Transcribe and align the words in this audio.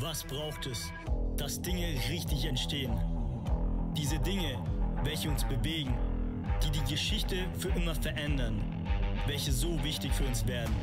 Was 0.00 0.24
braucht 0.24 0.66
es, 0.66 0.92
dass 1.38 1.62
Dinge 1.62 1.86
richtig 2.10 2.44
entstehen? 2.44 2.92
Diese 3.96 4.18
Dinge, 4.18 4.58
welche 5.04 5.30
uns 5.30 5.42
bewegen, 5.44 5.94
die 6.62 6.70
die 6.70 6.84
Geschichte 6.90 7.36
für 7.58 7.70
immer 7.70 7.94
verändern, 7.94 8.62
welche 9.26 9.52
so 9.52 9.82
wichtig 9.82 10.12
für 10.12 10.24
uns 10.24 10.46
werden. 10.46 10.74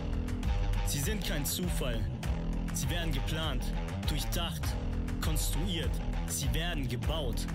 Sie 0.87 0.97
sind 0.97 1.23
kein 1.23 1.45
Zufall. 1.45 1.99
Sie 2.73 2.89
werden 2.89 3.11
geplant, 3.11 3.63
durchdacht, 4.09 4.63
konstruiert. 5.21 5.91
Sie 6.25 6.51
werden 6.51 6.87
gebaut. 6.87 7.45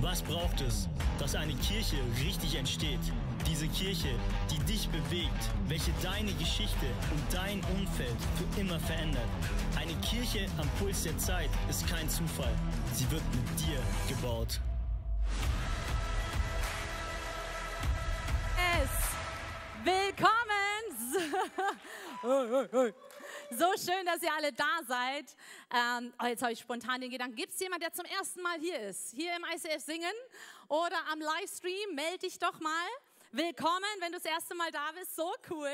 Was 0.00 0.22
braucht 0.22 0.60
es, 0.60 0.88
dass 1.18 1.34
eine 1.34 1.54
Kirche 1.54 1.96
richtig 2.24 2.54
entsteht? 2.54 3.00
Diese 3.46 3.68
Kirche, 3.68 4.08
die 4.50 4.58
dich 4.60 4.88
bewegt, 4.88 5.50
welche 5.68 5.92
deine 6.02 6.32
Geschichte 6.34 6.86
und 7.10 7.22
dein 7.32 7.60
Umfeld 7.76 8.16
für 8.36 8.60
immer 8.60 8.78
verändert. 8.80 9.28
Eine 9.76 9.94
Kirche 10.00 10.46
am 10.58 10.68
Puls 10.78 11.02
der 11.02 11.16
Zeit 11.18 11.50
ist 11.68 11.86
kein 11.88 12.08
Zufall. 12.08 12.54
Sie 12.92 13.10
wird 13.10 13.22
mit 13.34 13.60
dir 13.60 13.80
gebaut. 14.08 14.60
Es. 18.56 18.90
Willkommen! 19.84 20.30
So 23.52 23.66
schön, 23.76 24.06
dass 24.06 24.22
ihr 24.22 24.32
alle 24.32 24.52
da 24.52 24.80
seid. 24.86 25.24
Ähm, 25.74 26.12
oh, 26.22 26.26
jetzt 26.26 26.40
habe 26.42 26.52
ich 26.52 26.60
spontan 26.60 27.00
den 27.00 27.10
Gedanken, 27.10 27.34
gibt 27.34 27.52
es 27.52 27.58
jemanden, 27.58 27.82
der 27.82 27.92
zum 27.92 28.04
ersten 28.04 28.40
Mal 28.42 28.58
hier 28.60 28.78
ist? 28.80 29.12
Hier 29.12 29.34
im 29.34 29.44
ICF 29.44 29.82
singen 29.82 30.14
oder 30.68 30.96
am 31.10 31.20
Livestream? 31.20 31.94
Melde 31.94 32.18
dich 32.18 32.38
doch 32.38 32.60
mal. 32.60 32.88
Willkommen, 33.32 33.84
wenn 34.00 34.10
du 34.10 34.18
das 34.18 34.24
erste 34.24 34.56
Mal 34.56 34.72
da 34.72 34.90
bist. 34.90 35.14
So 35.14 35.32
cool. 35.50 35.70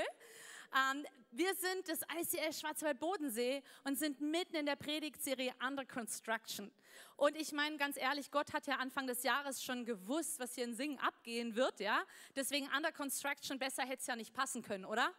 Ähm, 0.75 1.07
wir 1.31 1.55
sind 1.55 1.89
das 1.89 2.03
ICF 2.03 2.61
Schwarzwald-Bodensee 2.61 3.63
und 3.85 3.99
sind 3.99 4.21
mitten 4.21 4.57
in 4.57 4.67
der 4.67 4.77
Predigtserie 4.77 5.55
Under 5.67 5.87
Construction. 5.87 6.71
Und 7.17 7.35
ich 7.35 7.53
meine 7.53 7.79
ganz 7.79 7.97
ehrlich, 7.97 8.31
Gott 8.31 8.53
hat 8.53 8.67
ja 8.67 8.77
Anfang 8.77 9.07
des 9.07 9.23
Jahres 9.23 9.65
schon 9.65 9.87
gewusst, 9.87 10.39
was 10.39 10.55
hier 10.55 10.65
in 10.65 10.75
Singen 10.75 10.99
abgehen 10.99 11.57
wird, 11.57 11.81
ja. 11.81 12.05
Deswegen 12.35 12.69
Under 12.77 12.93
Construction, 12.93 13.59
besser 13.59 13.85
hätte 13.85 14.01
es 14.01 14.07
ja 14.07 14.17
nicht 14.17 14.35
passen 14.35 14.61
können, 14.61 14.85
oder? 14.85 15.15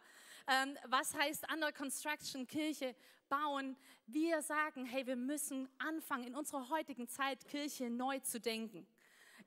Ähm, 0.47 0.77
was 0.85 1.15
heißt 1.15 1.51
Under 1.51 1.71
Construction, 1.71 2.45
Kirche 2.45 2.95
bauen? 3.29 3.75
Wir 4.05 4.43
sagen, 4.43 4.85
hey, 4.85 5.07
wir 5.07 5.15
müssen 5.15 5.67
anfangen, 5.79 6.27
in 6.27 6.35
unserer 6.35 6.69
heutigen 6.69 7.07
Zeit 7.07 7.47
Kirche 7.47 7.89
neu 7.89 8.19
zu 8.19 8.39
denken. 8.39 8.85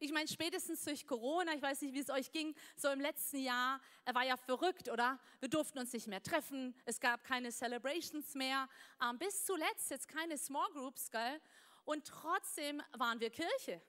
Ich 0.03 0.13
meine, 0.13 0.27
spätestens 0.27 0.83
durch 0.83 1.07
Corona, 1.07 1.53
ich 1.53 1.61
weiß 1.61 1.83
nicht, 1.83 1.93
wie 1.93 1.99
es 1.99 2.09
euch 2.09 2.33
ging, 2.33 2.55
so 2.75 2.89
im 2.89 3.01
letzten 3.01 3.37
Jahr, 3.37 3.79
er 4.07 4.15
war 4.15 4.25
ja 4.25 4.39
verrückt, 4.39 4.89
oder? 4.89 5.21
Wir 5.41 5.51
durften 5.51 5.79
uns 5.79 5.93
nicht 5.93 6.07
mehr 6.07 6.23
treffen, 6.23 6.75
es 6.87 7.01
gab 7.01 7.23
keine 7.23 7.53
Celebrations 7.53 8.35
mehr, 8.35 8.67
ähm, 9.03 9.19
bis 9.19 9.45
zuletzt 9.45 9.91
jetzt 9.91 10.09
keine 10.09 10.39
Small 10.39 10.71
Groups, 10.73 11.11
gell? 11.11 11.39
Und 11.85 12.07
trotzdem 12.07 12.83
waren 12.97 13.21
wir 13.21 13.29
Kirche. 13.29 13.83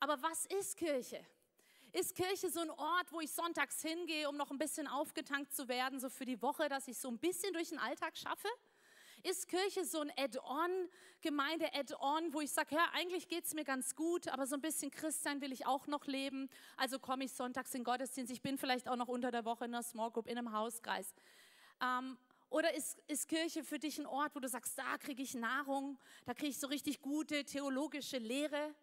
Aber 0.00 0.20
was 0.20 0.46
ist 0.46 0.76
Kirche? 0.76 1.24
Ist 1.92 2.16
Kirche 2.16 2.50
so 2.50 2.58
ein 2.58 2.70
Ort, 2.70 3.12
wo 3.12 3.20
ich 3.20 3.30
sonntags 3.30 3.80
hingehe, 3.82 4.28
um 4.28 4.36
noch 4.36 4.50
ein 4.50 4.58
bisschen 4.58 4.88
aufgetankt 4.88 5.54
zu 5.54 5.68
werden, 5.68 6.00
so 6.00 6.10
für 6.10 6.24
die 6.24 6.42
Woche, 6.42 6.68
dass 6.68 6.88
ich 6.88 6.98
so 6.98 7.06
ein 7.06 7.18
bisschen 7.18 7.52
durch 7.52 7.68
den 7.68 7.78
Alltag 7.78 8.16
schaffe? 8.16 8.48
Ist 9.22 9.48
Kirche 9.48 9.84
so 9.84 10.00
ein 10.00 10.12
Add-on, 10.16 10.88
Gemeinde-Add-on, 11.22 12.32
wo 12.32 12.40
ich 12.40 12.50
sage, 12.50 12.74
ja, 12.74 12.88
eigentlich 12.92 13.28
geht 13.28 13.44
es 13.44 13.54
mir 13.54 13.64
ganz 13.64 13.94
gut, 13.94 14.28
aber 14.28 14.46
so 14.46 14.54
ein 14.54 14.60
bisschen 14.60 14.90
Christsein 14.90 15.40
will 15.40 15.52
ich 15.52 15.66
auch 15.66 15.86
noch 15.86 16.06
leben. 16.06 16.48
Also 16.76 16.98
komme 16.98 17.24
ich 17.24 17.32
sonntags 17.32 17.74
in 17.74 17.84
Gottesdienst. 17.84 18.32
Ich 18.32 18.42
bin 18.42 18.58
vielleicht 18.58 18.88
auch 18.88 18.96
noch 18.96 19.08
unter 19.08 19.30
der 19.30 19.44
Woche 19.44 19.64
in 19.64 19.74
einer 19.74 19.82
Small 19.82 20.10
Group, 20.10 20.26
in 20.26 20.38
einem 20.38 20.52
Hauskreis. 20.52 21.14
Ähm, 21.82 22.16
oder 22.48 22.74
ist, 22.74 22.98
ist 23.08 23.28
Kirche 23.28 23.64
für 23.64 23.78
dich 23.78 23.98
ein 23.98 24.06
Ort, 24.06 24.34
wo 24.34 24.40
du 24.40 24.48
sagst, 24.48 24.78
da 24.78 24.98
kriege 24.98 25.22
ich 25.22 25.34
Nahrung, 25.34 25.98
da 26.24 26.32
kriege 26.32 26.50
ich 26.50 26.58
so 26.58 26.68
richtig 26.68 27.00
gute 27.00 27.44
theologische 27.44 28.18
Lehre? 28.18 28.74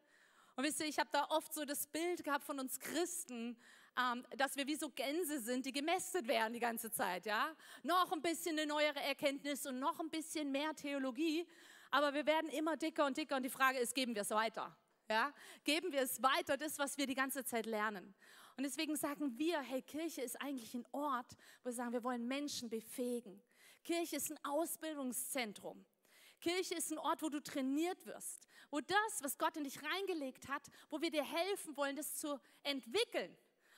Und 0.55 0.65
wisst 0.65 0.81
ihr, 0.81 0.85
ich 0.85 0.99
habe 0.99 1.09
da 1.11 1.25
oft 1.29 1.53
so 1.53 1.65
das 1.65 1.87
Bild 1.87 2.23
gehabt 2.23 2.43
von 2.43 2.59
uns 2.59 2.79
Christen, 2.79 3.57
ähm, 3.97 4.25
dass 4.37 4.55
wir 4.55 4.65
wie 4.67 4.75
so 4.75 4.89
Gänse 4.89 5.39
sind, 5.39 5.65
die 5.65 5.71
gemästet 5.71 6.27
werden 6.27 6.53
die 6.53 6.59
ganze 6.59 6.91
Zeit, 6.91 7.25
ja. 7.25 7.55
Noch 7.83 8.11
ein 8.11 8.21
bisschen 8.21 8.57
eine 8.57 8.67
neuere 8.67 8.99
Erkenntnis 9.01 9.65
und 9.65 9.79
noch 9.79 9.99
ein 9.99 10.09
bisschen 10.09 10.51
mehr 10.51 10.75
Theologie, 10.75 11.47
aber 11.91 12.13
wir 12.13 12.25
werden 12.25 12.49
immer 12.49 12.75
dicker 12.75 13.05
und 13.05 13.17
dicker 13.17 13.35
und 13.35 13.43
die 13.43 13.49
Frage 13.49 13.77
ist, 13.79 13.93
geben 13.93 14.15
wir 14.15 14.23
es 14.23 14.31
weiter? 14.31 14.75
Ja? 15.09 15.31
Geben 15.63 15.91
wir 15.91 16.01
es 16.01 16.21
weiter, 16.23 16.57
das, 16.57 16.79
was 16.79 16.97
wir 16.97 17.05
die 17.05 17.15
ganze 17.15 17.43
Zeit 17.43 17.65
lernen. 17.65 18.15
Und 18.57 18.63
deswegen 18.63 18.95
sagen 18.95 19.37
wir, 19.37 19.61
hey, 19.61 19.81
Kirche 19.81 20.21
ist 20.21 20.39
eigentlich 20.41 20.73
ein 20.73 20.85
Ort, 20.91 21.35
wo 21.61 21.69
wir 21.69 21.73
sagen, 21.73 21.93
wir 21.93 22.03
wollen 22.03 22.27
Menschen 22.27 22.69
befähigen. 22.69 23.41
Kirche 23.83 24.15
ist 24.15 24.31
ein 24.31 24.39
Ausbildungszentrum. 24.43 25.85
Kirche 26.39 26.75
ist 26.75 26.91
ein 26.91 26.97
Ort, 26.97 27.21
wo 27.21 27.29
du 27.29 27.41
trainiert 27.41 28.05
wirst, 28.05 28.47
wo 28.69 28.81
das, 28.81 29.21
was 29.21 29.37
Gott 29.37 29.55
in 29.55 29.63
dich 29.63 29.81
reingelegt 29.81 30.47
hat, 30.47 30.67
wo 30.89 31.01
wir 31.01 31.09
dir 31.09 31.23
helfen 31.23 31.75
wollen, 31.77 31.95
das 31.95 32.15
zu 32.15 32.39
entwickeln. 32.63 33.35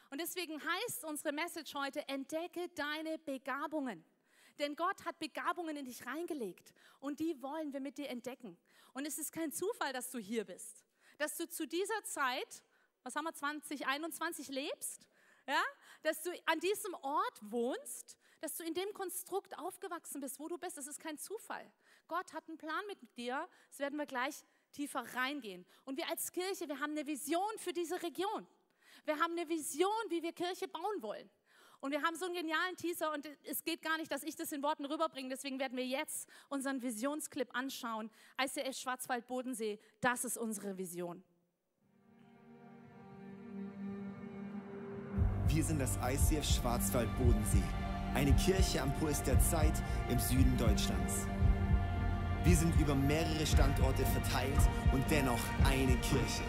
Und 0.09 0.21
deswegen 0.21 0.61
heißt 0.63 1.03
unsere 1.05 1.33
Message 1.33 1.73
heute, 1.73 2.07
entdecke 2.07 2.69
deine 2.69 3.17
Begabungen. 3.19 4.03
Denn 4.59 4.75
Gott 4.75 5.03
hat 5.05 5.19
Begabungen 5.19 5.75
in 5.75 5.85
dich 5.85 6.05
reingelegt 6.05 6.73
und 6.99 7.19
die 7.19 7.41
wollen 7.41 7.73
wir 7.73 7.81
mit 7.81 7.97
dir 7.97 8.09
entdecken. 8.09 8.57
Und 8.93 9.05
es 9.05 9.17
ist 9.17 9.31
kein 9.31 9.51
Zufall, 9.51 9.91
dass 9.91 10.11
du 10.11 10.19
hier 10.19 10.45
bist, 10.45 10.85
dass 11.17 11.35
du 11.37 11.47
zu 11.47 11.67
dieser 11.67 12.03
Zeit, 12.03 12.63
was 13.03 13.15
haben 13.15 13.25
wir, 13.25 13.33
2021 13.33 14.47
lebst, 14.47 15.07
ja? 15.47 15.61
dass 16.03 16.21
du 16.21 16.31
an 16.45 16.59
diesem 16.59 16.93
Ort 16.95 17.39
wohnst, 17.41 18.17
dass 18.39 18.55
du 18.57 18.63
in 18.63 18.73
dem 18.73 18.93
Konstrukt 18.93 19.57
aufgewachsen 19.57 20.21
bist, 20.21 20.39
wo 20.39 20.47
du 20.47 20.57
bist. 20.57 20.77
Das 20.77 20.87
ist 20.87 20.99
kein 20.99 21.17
Zufall. 21.17 21.69
Gott 22.07 22.31
hat 22.33 22.47
einen 22.47 22.57
Plan 22.57 22.85
mit 22.87 22.99
dir, 23.17 23.47
das 23.69 23.79
werden 23.79 23.97
wir 23.97 24.05
gleich 24.05 24.35
tiefer 24.71 25.01
reingehen. 25.15 25.65
Und 25.83 25.97
wir 25.97 26.07
als 26.09 26.31
Kirche, 26.31 26.67
wir 26.67 26.79
haben 26.79 26.91
eine 26.91 27.07
Vision 27.07 27.57
für 27.57 27.73
diese 27.73 28.01
Region. 28.01 28.47
Wir 29.05 29.19
haben 29.19 29.33
eine 29.37 29.47
Vision, 29.47 29.91
wie 30.09 30.21
wir 30.21 30.33
Kirche 30.33 30.67
bauen 30.67 31.01
wollen. 31.01 31.29
Und 31.79 31.91
wir 31.91 32.01
haben 32.01 32.15
so 32.15 32.25
einen 32.25 32.33
genialen 32.33 32.75
Teaser 32.77 33.13
und 33.13 33.27
es 33.43 33.63
geht 33.63 33.83
gar 33.83 33.97
nicht, 33.97 34.11
dass 34.11 34.23
ich 34.23 34.35
das 34.35 34.51
in 34.51 34.63
Worten 34.63 34.85
rüberbringe. 34.85 35.29
Deswegen 35.29 35.59
werden 35.59 35.77
wir 35.77 35.85
jetzt 35.85 36.27
unseren 36.49 36.81
Visionsclip 36.81 37.55
anschauen. 37.55 38.09
ICF 38.41 38.75
Schwarzwald 38.75 39.27
Bodensee, 39.27 39.79
das 40.01 40.25
ist 40.25 40.37
unsere 40.37 40.77
Vision. 40.77 41.23
Wir 45.47 45.63
sind 45.63 45.79
das 45.79 45.97
ICF 45.97 46.43
Schwarzwald 46.43 47.09
Bodensee, 47.17 47.63
eine 48.15 48.35
Kirche 48.35 48.81
am 48.81 48.91
Puls 48.95 49.21
der 49.21 49.39
Zeit 49.39 49.73
im 50.09 50.17
Süden 50.17 50.57
Deutschlands. 50.57 51.27
Wir 52.43 52.55
sind 52.55 52.75
über 52.79 52.95
mehrere 52.95 53.45
Standorte 53.45 54.03
verteilt 54.07 54.57
und 54.91 55.03
dennoch 55.11 55.39
eine 55.63 55.95
Kirche. 55.97 56.43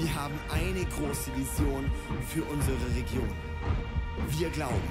Wir 0.00 0.14
haben 0.14 0.40
eine 0.48 0.82
große 0.86 1.30
Vision 1.36 1.90
für 2.26 2.42
unsere 2.44 2.78
Region. 2.96 3.28
Wir 4.30 4.48
glauben, 4.48 4.88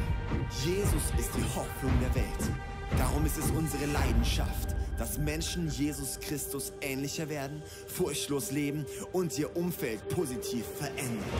Jesus 0.64 1.02
ist 1.18 1.32
die 1.36 1.44
Hoffnung 1.56 1.92
der 2.00 2.14
Welt. 2.14 2.52
Darum 2.96 3.26
ist 3.26 3.40
es 3.40 3.50
unsere 3.50 3.88
Leidenschaft, 3.88 4.76
dass 5.00 5.18
Menschen 5.18 5.68
Jesus 5.68 6.20
Christus 6.20 6.74
ähnlicher 6.82 7.28
werden, 7.28 7.64
furchtlos 7.88 8.52
leben 8.52 8.86
und 9.12 9.36
ihr 9.40 9.56
Umfeld 9.58 10.08
positiv 10.10 10.66
verändern. 10.78 11.34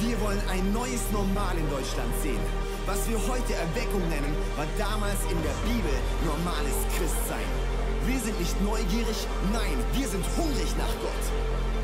Wir 0.00 0.20
wollen 0.20 0.42
ein 0.50 0.74
neues 0.74 1.10
Normal 1.10 1.56
in 1.56 1.70
Deutschland 1.70 2.12
sehen. 2.22 2.40
Was 2.84 3.08
wir 3.08 3.16
heute 3.16 3.54
Erweckung 3.54 4.06
nennen, 4.10 4.36
war 4.56 4.66
damals 4.76 5.22
in 5.22 5.40
der 5.42 5.72
Bibel 5.72 5.94
normales 6.26 6.76
Christsein. 6.98 7.91
Wir 8.02 8.18
sind 8.18 8.34
nicht 8.40 8.58
neugierig, 8.66 9.14
nein, 9.54 9.78
wir 9.94 10.08
sind 10.08 10.26
hungrig 10.34 10.74
nach 10.74 10.90
Gott. 10.98 11.24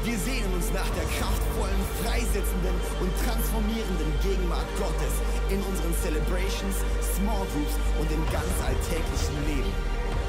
Wir 0.03 0.19
sehnen 0.19 0.51
uns 0.51 0.67
nach 0.75 0.91
der 0.99 1.07
kraftvollen, 1.15 1.83
freisetzenden 2.03 2.75
und 2.99 3.11
transformierenden 3.23 4.11
Gegenwart 4.27 4.67
Gottes 4.83 5.15
in 5.47 5.63
unseren 5.63 5.95
Celebrations, 6.03 6.83
Small 7.15 7.47
Groups 7.55 7.79
und 8.03 8.11
im 8.11 8.23
ganz 8.35 8.51
alltäglichen 8.67 9.39
Leben. 9.47 9.71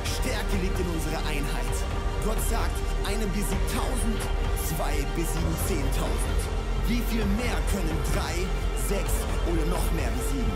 Stärke 0.06 0.56
liegt 0.62 0.78
in 0.78 0.90
unserer 0.94 1.26
Einheit. 1.26 1.76
Gott 2.22 2.42
sagt, 2.54 2.78
eine 3.10 3.26
besiegt 3.34 3.70
tausend, 3.74 4.22
zwei 4.70 4.94
besiegen 5.18 5.58
zehntausend. 5.66 6.42
Wie 6.86 7.02
viel 7.10 7.26
mehr 7.34 7.58
können 7.74 7.98
drei, 8.14 8.46
sechs 8.86 9.26
oder 9.50 9.66
noch 9.74 9.88
mehr 9.98 10.14
besiegen? 10.22 10.54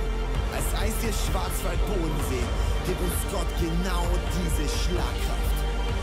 Als 0.54 0.70
ICF 0.78 1.18
Schwarzwald-Bodensee 1.26 2.46
gibt 2.86 3.02
uns 3.02 3.14
Gott 3.32 3.48
genau 3.60 4.06
diese 4.36 4.68
Schlagkraft. 4.68 5.56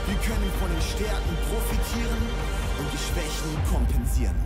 Wir 0.07 0.17
können 0.17 0.51
von 0.59 0.71
den 0.71 0.83
Stärken 0.83 1.37
profitieren 1.51 2.23
und 2.79 2.87
die 2.93 2.99
Schwächen 2.99 3.53
kompensieren. 3.71 4.37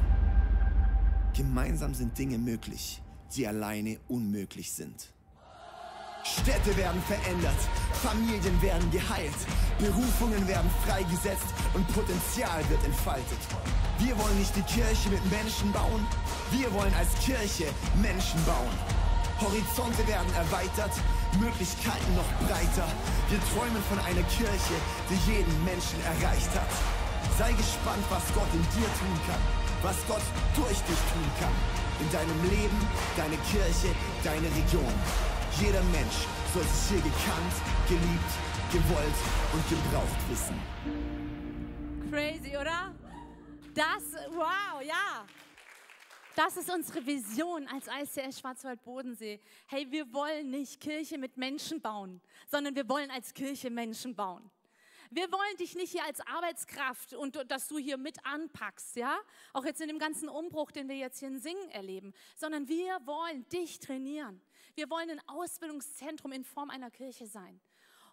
Gemeinsam 1.33 1.95
sind 1.95 2.19
Dinge 2.19 2.39
möglich, 2.39 3.03
die 3.35 3.47
alleine 3.47 3.99
unmöglich 4.09 4.73
sind. 4.73 5.15
Städte 6.25 6.75
werden 6.77 7.03
verändert, 7.03 7.61
Familien 8.03 8.61
werden 8.63 8.91
geheilt, 8.91 9.37
Berufungen 9.79 10.49
werden 10.49 10.71
freigesetzt 10.87 11.47
und 11.75 11.87
Potenzial 11.89 12.63
wird 12.71 12.83
entfaltet. 12.85 13.39
Wir 13.99 14.19
wollen 14.19 14.39
nicht 14.39 14.57
die 14.57 14.63
Kirche 14.63 15.11
mit 15.11 15.25
Menschen 15.31 15.71
bauen, 15.73 16.07
wir 16.51 16.73
wollen 16.73 16.95
als 16.95 17.15
Kirche 17.25 17.67
Menschen 18.01 18.43
bauen. 18.45 18.73
Horizonte 19.41 20.07
werden 20.09 20.33
erweitert, 20.35 20.93
Möglichkeiten 21.39 22.15
noch 22.15 22.31
breiter. 22.47 22.89
Wir 23.29 23.41
träumen 23.53 23.83
von 23.91 23.99
einer 24.01 24.23
Kirche, 24.31 24.77
die 25.11 25.19
jeden 25.31 25.55
Menschen 25.65 25.99
erreicht 26.05 26.53
hat. 26.55 26.71
Sei 27.39 27.53
gespannt, 27.53 28.05
was 28.11 28.23
Gott 28.35 28.49
in 28.53 28.63
dir 28.75 28.91
tun 28.99 29.17
kann, 29.27 29.43
was 29.83 29.97
Gott 30.07 30.23
durch 30.55 30.79
dich 30.87 31.03
tun 31.11 31.29
kann. 31.41 31.55
In 32.01 32.11
deinem 32.11 32.41
Leben, 32.51 32.81
deine 33.17 33.39
Kirche, 33.51 33.91
deine 34.23 34.49
Region. 34.55 34.95
Jeder 35.61 35.83
Mensch 35.95 36.27
soll 36.53 36.65
sich 36.65 36.99
hier 36.99 37.03
gekannt, 37.03 37.55
geliebt, 37.89 38.33
gewollt 38.73 39.19
und 39.53 39.63
gebraucht 39.71 40.21
wissen. 40.31 40.59
Crazy, 42.11 42.57
oder? 42.57 42.93
Das, 43.75 44.21
wow, 44.31 44.83
ja. 44.83 45.25
Das 46.35 46.57
ist 46.57 46.69
unsere 46.69 47.07
Vision 47.07 47.69
als 47.69 47.87
ICS 47.87 48.41
Schwarzwald-Bodensee. 48.41 49.41
Hey, 49.67 49.87
wir 49.93 50.13
wollen 50.13 50.51
nicht 50.51 50.81
Kirche 50.81 51.17
mit 51.17 51.37
Menschen 51.37 51.81
bauen, 51.81 52.21
sondern 52.49 52.75
wir 52.75 52.89
wollen 52.89 53.09
als 53.13 53.33
Kirche 53.35 53.71
Menschen 53.71 54.17
bauen. 54.17 54.51
Wir 55.13 55.31
wollen 55.31 55.57
dich 55.61 55.77
nicht 55.77 55.93
hier 55.93 56.05
als 56.05 56.21
Arbeitskraft 56.27 57.15
und 57.15 57.39
dass 57.49 57.69
du 57.69 57.79
hier 57.79 57.97
mit 57.97 58.27
anpackst, 58.27 58.97
ja? 58.97 59.17
Auch 59.53 59.65
jetzt 59.65 59.81
in 59.81 59.87
dem 59.87 60.01
ganzen 60.01 60.29
Umbruch, 60.29 60.73
den 60.73 60.89
wir 60.89 60.97
jetzt 60.97 61.21
hier 61.21 61.29
in 61.29 61.39
Singen 61.39 61.71
erleben, 61.71 62.13
sondern 62.35 62.67
wir 62.67 62.99
wollen 63.07 63.49
dich 63.51 63.79
trainieren. 63.79 64.41
Wir 64.75 64.91
wollen 64.91 65.11
ein 65.11 65.29
Ausbildungszentrum 65.29 66.33
in 66.33 66.43
Form 66.43 66.69
einer 66.69 66.91
Kirche 66.91 67.29
sein. 67.29 67.61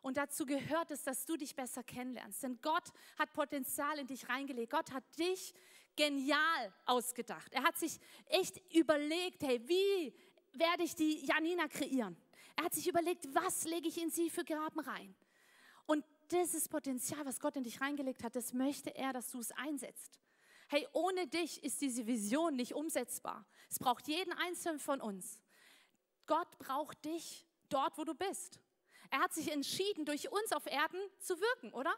Und 0.03 0.17
dazu 0.17 0.45
gehört 0.45 0.91
es, 0.91 1.03
dass 1.03 1.25
du 1.25 1.37
dich 1.37 1.55
besser 1.55 1.81
kennenlernst. 1.83 2.43
Denn 2.43 2.59
Gott 2.61 2.89
hat 3.17 3.33
Potenzial 3.33 3.97
in 3.97 4.05
dich 4.05 4.29
reingelegt. 4.29 4.71
Gott 4.71 4.91
hat 4.91 5.03
dich 5.17 5.55
genial 5.95 6.73
ausgedacht. 6.85 7.53
Er 7.53 7.63
hat 7.63 7.77
sich 7.77 7.99
echt 8.27 8.61
überlegt, 8.73 9.43
hey, 9.43 9.61
wie 9.67 10.13
werde 10.53 10.83
ich 10.83 10.95
die 10.95 11.25
Janina 11.25 11.67
kreieren? 11.67 12.17
Er 12.55 12.65
hat 12.65 12.73
sich 12.73 12.87
überlegt, 12.87 13.33
was 13.33 13.63
lege 13.63 13.87
ich 13.87 14.01
in 14.01 14.09
sie 14.09 14.29
für 14.29 14.43
Graben 14.43 14.79
rein? 14.79 15.15
Und 15.85 16.05
dieses 16.31 16.69
Potenzial, 16.69 17.25
was 17.25 17.39
Gott 17.39 17.55
in 17.55 17.63
dich 17.63 17.81
reingelegt 17.81 18.23
hat, 18.23 18.35
das 18.35 18.53
möchte 18.53 18.95
er, 18.95 19.13
dass 19.13 19.31
du 19.31 19.39
es 19.39 19.51
einsetzt. 19.51 20.19
Hey, 20.67 20.87
ohne 20.93 21.27
dich 21.27 21.63
ist 21.63 21.81
diese 21.81 22.07
Vision 22.07 22.55
nicht 22.55 22.73
umsetzbar. 22.73 23.45
Es 23.69 23.77
braucht 23.77 24.07
jeden 24.07 24.31
Einzelnen 24.33 24.79
von 24.79 25.01
uns. 25.01 25.41
Gott 26.27 26.57
braucht 26.59 27.03
dich 27.03 27.45
dort, 27.67 27.97
wo 27.97 28.05
du 28.05 28.13
bist. 28.13 28.59
Er 29.09 29.19
hat 29.19 29.33
sich 29.33 29.51
entschieden, 29.51 30.05
durch 30.05 30.31
uns 30.31 30.53
auf 30.53 30.65
Erden 30.65 30.99
zu 31.19 31.39
wirken, 31.41 31.73
oder? 31.73 31.93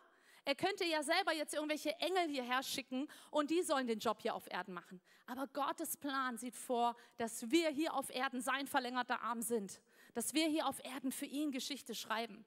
Er 0.45 0.55
könnte 0.55 0.83
ja 0.83 1.01
selber 1.03 1.33
jetzt 1.33 1.53
irgendwelche 1.53 1.91
Engel 1.99 2.27
hierher 2.27 2.63
schicken 2.63 3.07
und 3.31 3.49
die 3.49 3.61
sollen 3.61 3.87
den 3.87 3.99
Job 3.99 4.21
hier 4.21 4.35
auf 4.35 4.51
Erden 4.51 4.73
machen. 4.73 5.01
Aber 5.25 5.47
Gottes 5.47 5.95
Plan 5.95 6.37
sieht 6.37 6.57
vor, 6.57 6.95
dass 7.17 7.49
wir 7.49 7.69
hier 7.69 7.93
auf 7.93 8.09
Erden 8.09 8.41
sein 8.41 8.67
verlängerter 8.67 9.21
Arm 9.21 9.41
sind. 9.41 9.79
Dass 10.13 10.33
wir 10.33 10.47
hier 10.47 10.67
auf 10.67 10.83
Erden 10.83 11.13
für 11.13 11.25
ihn 11.25 11.51
Geschichte 11.51 11.95
schreiben. 11.95 12.45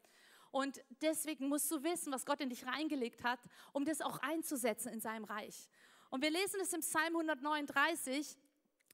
Und 0.51 0.83
deswegen 1.01 1.49
musst 1.49 1.71
du 1.71 1.83
wissen, 1.83 2.13
was 2.13 2.27
Gott 2.27 2.41
in 2.41 2.51
dich 2.51 2.67
reingelegt 2.67 3.25
hat, 3.25 3.41
um 3.73 3.85
das 3.85 4.01
auch 4.01 4.19
einzusetzen 4.19 4.93
in 4.93 5.01
seinem 5.01 5.25
Reich. 5.25 5.69
Und 6.11 6.23
wir 6.23 6.31
lesen 6.31 6.61
es 6.61 6.73
im 6.73 6.81
Psalm 6.81 7.15
139, 7.17 8.39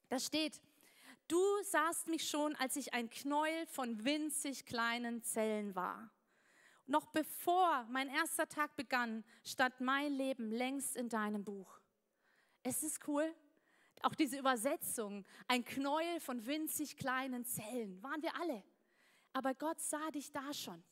da 0.09 0.19
steht, 0.19 0.61
du 1.29 1.41
sahst 1.63 2.09
mich 2.09 2.29
schon, 2.29 2.57
als 2.57 2.77
ich 2.77 2.95
ein 2.95 3.11
Knäuel 3.11 3.67
von 3.67 4.05
winzig 4.05 4.67
kleinen 4.67 5.23
Zellen 5.23 5.75
war. 5.75 6.11
Noch 6.93 7.07
bevor 7.07 7.87
mein 7.89 8.11
erster 8.11 8.47
Tag 8.47 8.77
begann, 8.77 9.25
stand 9.47 9.81
mein 9.81 10.13
Leben 10.13 10.51
längst 10.51 10.95
in 10.95 11.09
deinem 11.09 11.43
Buch. 11.43 11.81
Es 12.63 12.83
ist 12.83 13.09
cool. 13.09 13.35
Auch 14.03 14.15
diese 14.15 14.39
Übersetzung, 14.39 15.25
ein 15.49 15.65
Knäuel 15.65 16.21
von 16.21 16.45
winzig 16.45 16.99
kleinen 16.99 17.47
Zellen, 17.47 18.03
waren 18.03 18.21
wir 18.21 18.39
alle. 18.39 18.63
Aber 19.33 19.55
Gott 19.55 19.81
sah 19.81 20.11
dich 20.11 20.33
da 20.33 20.53
schon. 20.53 20.85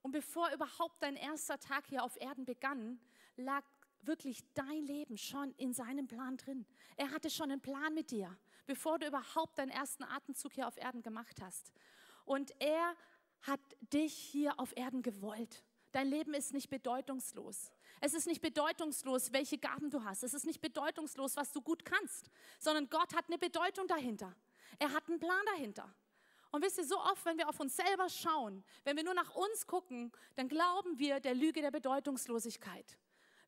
Und 0.00 0.12
bevor 0.12 0.50
überhaupt 0.50 1.02
dein 1.02 1.16
erster 1.16 1.60
Tag 1.60 1.88
hier 1.88 2.02
auf 2.02 2.18
Erden 2.18 2.46
begann, 2.46 2.98
lag 3.36 3.64
wirklich 4.00 4.50
dein 4.54 4.86
Leben 4.86 5.18
schon 5.18 5.52
in 5.58 5.74
seinem 5.74 6.06
Plan 6.06 6.38
drin. 6.38 6.64
Er 6.96 7.10
hatte 7.10 7.28
schon 7.28 7.50
einen 7.50 7.60
Plan 7.60 7.92
mit 7.92 8.12
dir, 8.12 8.34
bevor 8.64 8.98
du 8.98 9.06
überhaupt 9.06 9.58
deinen 9.58 9.72
ersten 9.72 10.04
Atemzug 10.04 10.54
hier 10.54 10.66
auf 10.66 10.78
Erden 10.78 11.02
gemacht 11.02 11.42
hast. 11.42 11.70
Und 12.24 12.58
er 12.62 12.96
hat 13.46 13.60
dich 13.80 14.14
hier 14.14 14.58
auf 14.58 14.76
Erden 14.76 15.02
gewollt. 15.02 15.62
Dein 15.92 16.08
Leben 16.08 16.34
ist 16.34 16.52
nicht 16.52 16.70
bedeutungslos. 16.70 17.70
Es 18.00 18.14
ist 18.14 18.26
nicht 18.26 18.42
bedeutungslos, 18.42 19.32
welche 19.32 19.58
Gaben 19.58 19.90
du 19.90 20.02
hast. 20.02 20.24
Es 20.24 20.34
ist 20.34 20.44
nicht 20.44 20.60
bedeutungslos, 20.60 21.36
was 21.36 21.52
du 21.52 21.62
gut 21.62 21.84
kannst, 21.84 22.30
sondern 22.58 22.90
Gott 22.90 23.14
hat 23.14 23.26
eine 23.28 23.38
Bedeutung 23.38 23.86
dahinter. 23.86 24.34
Er 24.78 24.92
hat 24.92 25.08
einen 25.08 25.20
Plan 25.20 25.44
dahinter. 25.46 25.94
Und 26.50 26.64
wisst 26.64 26.78
ihr, 26.78 26.84
so 26.84 26.98
oft, 26.98 27.24
wenn 27.24 27.38
wir 27.38 27.48
auf 27.48 27.58
uns 27.60 27.76
selber 27.76 28.08
schauen, 28.08 28.64
wenn 28.84 28.96
wir 28.96 29.04
nur 29.04 29.14
nach 29.14 29.34
uns 29.34 29.66
gucken, 29.66 30.12
dann 30.36 30.48
glauben 30.48 30.98
wir 30.98 31.20
der 31.20 31.34
Lüge 31.34 31.60
der 31.60 31.70
Bedeutungslosigkeit. 31.70 32.98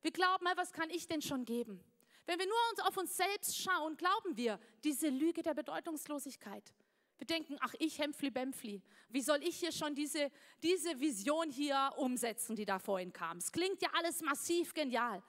Wir 0.01 0.11
glauben, 0.11 0.45
was 0.55 0.73
kann 0.73 0.89
ich 0.89 1.07
denn 1.07 1.21
schon 1.21 1.45
geben? 1.45 1.83
Wenn 2.25 2.39
wir 2.39 2.45
nur 2.45 2.57
uns 2.71 2.79
auf 2.81 2.97
uns 2.97 3.15
selbst 3.15 3.57
schauen, 3.57 3.95
glauben 3.95 4.35
wir 4.35 4.59
diese 4.83 5.07
Lüge 5.07 5.41
der 5.41 5.53
Bedeutungslosigkeit. 5.53 6.73
Wir 7.17 7.27
denken, 7.27 7.57
ach, 7.59 7.73
ich 7.79 7.97
Hempfli 7.99 8.29
Bempfli. 8.29 8.81
Wie 9.09 9.21
soll 9.21 9.41
ich 9.43 9.57
hier 9.57 9.71
schon 9.71 9.95
diese, 9.95 10.31
diese 10.61 10.99
Vision 10.99 11.49
hier 11.49 11.91
umsetzen, 11.97 12.55
die 12.55 12.65
da 12.65 12.77
vorhin 12.79 13.11
kam? 13.11 13.37
Es 13.37 13.51
klingt 13.51 13.81
ja 13.81 13.89
alles 13.93 14.21
massiv 14.21 14.73
genial. 14.73 15.23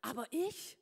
Aber 0.00 0.26
ich? 0.30 0.78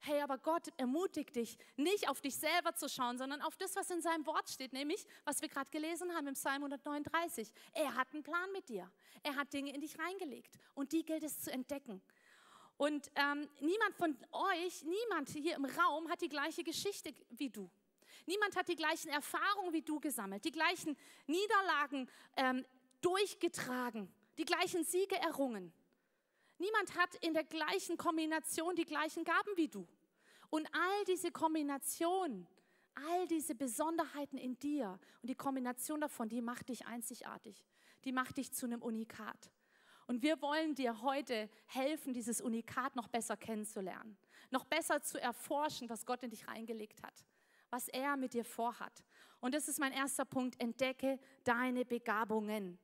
Hey, 0.00 0.20
aber 0.20 0.38
Gott 0.38 0.68
ermutigt 0.76 1.34
dich, 1.34 1.58
nicht 1.76 2.08
auf 2.08 2.20
dich 2.20 2.36
selber 2.36 2.74
zu 2.74 2.88
schauen, 2.88 3.18
sondern 3.18 3.42
auf 3.42 3.56
das, 3.56 3.74
was 3.74 3.90
in 3.90 4.00
seinem 4.00 4.24
Wort 4.26 4.48
steht, 4.48 4.72
nämlich, 4.72 5.04
was 5.24 5.42
wir 5.42 5.48
gerade 5.48 5.70
gelesen 5.70 6.14
haben 6.14 6.28
im 6.28 6.34
Psalm 6.34 6.62
139. 6.62 7.50
Er 7.72 7.94
hat 7.94 8.12
einen 8.12 8.22
Plan 8.22 8.52
mit 8.52 8.68
dir. 8.68 8.90
Er 9.22 9.34
hat 9.34 9.52
Dinge 9.52 9.74
in 9.74 9.80
dich 9.80 9.98
reingelegt 9.98 10.56
und 10.74 10.92
die 10.92 11.04
gilt 11.04 11.24
es 11.24 11.40
zu 11.40 11.50
entdecken. 11.50 12.00
Und 12.76 13.10
ähm, 13.16 13.48
niemand 13.60 13.96
von 13.96 14.16
euch, 14.30 14.84
niemand 14.84 15.28
hier 15.30 15.56
im 15.56 15.64
Raum 15.64 16.08
hat 16.08 16.20
die 16.20 16.28
gleiche 16.28 16.62
Geschichte 16.62 17.12
wie 17.30 17.50
du. 17.50 17.68
Niemand 18.26 18.56
hat 18.56 18.68
die 18.68 18.76
gleichen 18.76 19.08
Erfahrungen 19.08 19.72
wie 19.72 19.82
du 19.82 20.00
gesammelt, 20.00 20.44
die 20.44 20.52
gleichen 20.52 20.96
Niederlagen 21.26 22.08
ähm, 22.36 22.64
durchgetragen, 23.00 24.12
die 24.36 24.44
gleichen 24.44 24.84
Siege 24.84 25.16
errungen. 25.16 25.72
Niemand 26.58 26.96
hat 26.96 27.14
in 27.16 27.34
der 27.34 27.44
gleichen 27.44 27.96
Kombination 27.96 28.74
die 28.74 28.84
gleichen 28.84 29.24
Gaben 29.24 29.56
wie 29.56 29.68
du. 29.68 29.86
Und 30.50 30.66
all 30.74 31.04
diese 31.06 31.30
Kombination, 31.30 32.46
all 32.94 33.26
diese 33.28 33.54
Besonderheiten 33.54 34.38
in 34.38 34.58
dir 34.58 34.98
und 35.22 35.30
die 35.30 35.36
Kombination 35.36 36.00
davon, 36.00 36.28
die 36.28 36.42
macht 36.42 36.68
dich 36.68 36.86
einzigartig. 36.86 37.64
Die 38.04 38.12
macht 38.12 38.36
dich 38.36 38.52
zu 38.52 38.66
einem 38.66 38.82
Unikat. 38.82 39.50
Und 40.06 40.22
wir 40.22 40.40
wollen 40.40 40.74
dir 40.74 41.02
heute 41.02 41.50
helfen, 41.66 42.14
dieses 42.14 42.40
Unikat 42.40 42.96
noch 42.96 43.08
besser 43.08 43.36
kennenzulernen, 43.36 44.16
noch 44.50 44.64
besser 44.64 45.02
zu 45.02 45.20
erforschen, 45.20 45.88
was 45.90 46.06
Gott 46.06 46.22
in 46.22 46.30
dich 46.30 46.48
reingelegt 46.48 47.02
hat, 47.02 47.26
was 47.70 47.88
er 47.88 48.16
mit 48.16 48.34
dir 48.34 48.44
vorhat. 48.44 49.04
Und 49.40 49.54
das 49.54 49.68
ist 49.68 49.78
mein 49.78 49.92
erster 49.92 50.24
Punkt, 50.24 50.60
entdecke 50.60 51.18
deine 51.44 51.84
Begabungen. 51.84 52.78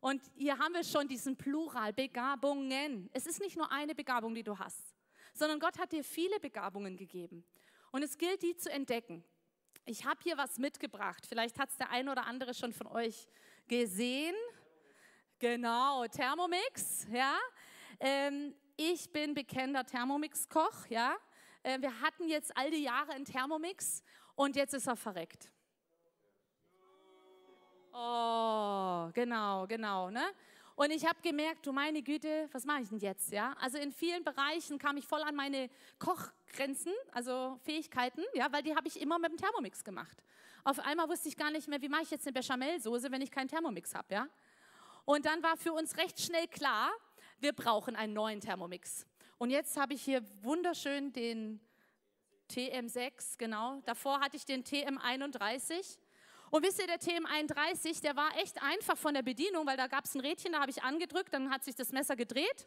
Und 0.00 0.22
hier 0.36 0.58
haben 0.58 0.74
wir 0.74 0.84
schon 0.84 1.08
diesen 1.08 1.36
Plural, 1.36 1.92
Begabungen. 1.92 3.08
Es 3.12 3.26
ist 3.26 3.40
nicht 3.40 3.56
nur 3.56 3.70
eine 3.72 3.94
Begabung, 3.94 4.34
die 4.34 4.42
du 4.42 4.58
hast, 4.58 4.94
sondern 5.32 5.58
Gott 5.58 5.78
hat 5.78 5.92
dir 5.92 6.04
viele 6.04 6.38
Begabungen 6.38 6.96
gegeben. 6.96 7.44
Und 7.90 8.02
es 8.02 8.18
gilt, 8.18 8.42
die 8.42 8.56
zu 8.56 8.70
entdecken. 8.70 9.24
Ich 9.86 10.04
habe 10.04 10.20
hier 10.22 10.36
was 10.36 10.58
mitgebracht. 10.58 11.24
Vielleicht 11.26 11.58
hat 11.58 11.70
es 11.70 11.76
der 11.76 11.90
eine 11.90 12.10
oder 12.10 12.26
andere 12.26 12.54
schon 12.54 12.72
von 12.72 12.88
euch 12.88 13.28
gesehen. 13.68 14.34
Genau, 15.38 16.04
Thermomix, 16.06 17.06
ja. 17.12 17.38
Ähm, 18.00 18.54
ich 18.76 19.10
bin 19.10 19.32
bekennender 19.32 19.84
Thermomix-Koch, 19.84 20.86
ja. 20.88 21.16
Äh, 21.66 21.82
wir 21.82 22.00
hatten 22.00 22.28
jetzt 22.28 22.56
all 22.56 22.70
die 22.70 22.84
Jahre 22.84 23.12
einen 23.12 23.24
Thermomix 23.24 24.04
und 24.36 24.54
jetzt 24.54 24.72
ist 24.72 24.86
er 24.86 24.94
verreckt. 24.94 25.50
Oh, 27.92 29.10
genau, 29.12 29.66
genau. 29.66 30.10
Ne? 30.10 30.24
Und 30.76 30.90
ich 30.92 31.04
habe 31.04 31.18
gemerkt, 31.22 31.66
du 31.66 31.72
meine 31.72 32.02
Güte, 32.02 32.48
was 32.52 32.64
mache 32.64 32.82
ich 32.82 32.88
denn 32.90 32.98
jetzt? 32.98 33.32
Ja? 33.32 33.56
Also 33.60 33.78
in 33.78 33.90
vielen 33.90 34.22
Bereichen 34.22 34.78
kam 34.78 34.96
ich 34.96 35.08
voll 35.08 35.22
an 35.22 35.34
meine 35.34 35.68
Kochgrenzen, 35.98 36.92
also 37.10 37.58
Fähigkeiten, 37.64 38.22
ja, 38.34 38.52
weil 38.52 38.62
die 38.62 38.76
habe 38.76 38.86
ich 38.86 39.00
immer 39.00 39.18
mit 39.18 39.32
dem 39.32 39.38
Thermomix 39.38 39.82
gemacht. 39.82 40.22
Auf 40.62 40.78
einmal 40.78 41.08
wusste 41.08 41.28
ich 41.28 41.36
gar 41.36 41.50
nicht 41.50 41.66
mehr, 41.66 41.82
wie 41.82 41.88
mache 41.88 42.02
ich 42.02 42.10
jetzt 42.10 42.26
eine 42.28 42.34
Bechamelsoße, 42.34 43.10
wenn 43.10 43.22
ich 43.22 43.30
keinen 43.32 43.48
Thermomix 43.48 43.92
habe. 43.92 44.14
Ja? 44.14 44.28
Und 45.04 45.26
dann 45.26 45.42
war 45.42 45.56
für 45.56 45.72
uns 45.72 45.96
recht 45.96 46.20
schnell 46.20 46.46
klar, 46.46 46.92
wir 47.40 47.52
brauchen 47.52 47.96
einen 47.96 48.12
neuen 48.12 48.40
Thermomix. 48.40 49.04
Und 49.38 49.50
jetzt 49.50 49.76
habe 49.76 49.92
ich 49.92 50.02
hier 50.02 50.22
wunderschön 50.42 51.12
den 51.12 51.60
TM6, 52.50 53.36
genau. 53.36 53.82
Davor 53.84 54.20
hatte 54.20 54.36
ich 54.36 54.46
den 54.46 54.64
TM31. 54.64 55.98
Und 56.50 56.64
wisst 56.64 56.80
ihr, 56.80 56.86
der 56.86 57.00
TM31, 57.00 58.00
der 58.00 58.16
war 58.16 58.34
echt 58.38 58.62
einfach 58.62 58.96
von 58.96 59.12
der 59.12 59.22
Bedienung, 59.22 59.66
weil 59.66 59.76
da 59.76 59.88
gab 59.88 60.04
es 60.04 60.14
ein 60.14 60.20
Rädchen, 60.20 60.52
da 60.52 60.60
habe 60.60 60.70
ich 60.70 60.82
angedrückt, 60.82 61.34
dann 61.34 61.50
hat 61.50 61.64
sich 61.64 61.74
das 61.74 61.92
Messer 61.92 62.16
gedreht. 62.16 62.66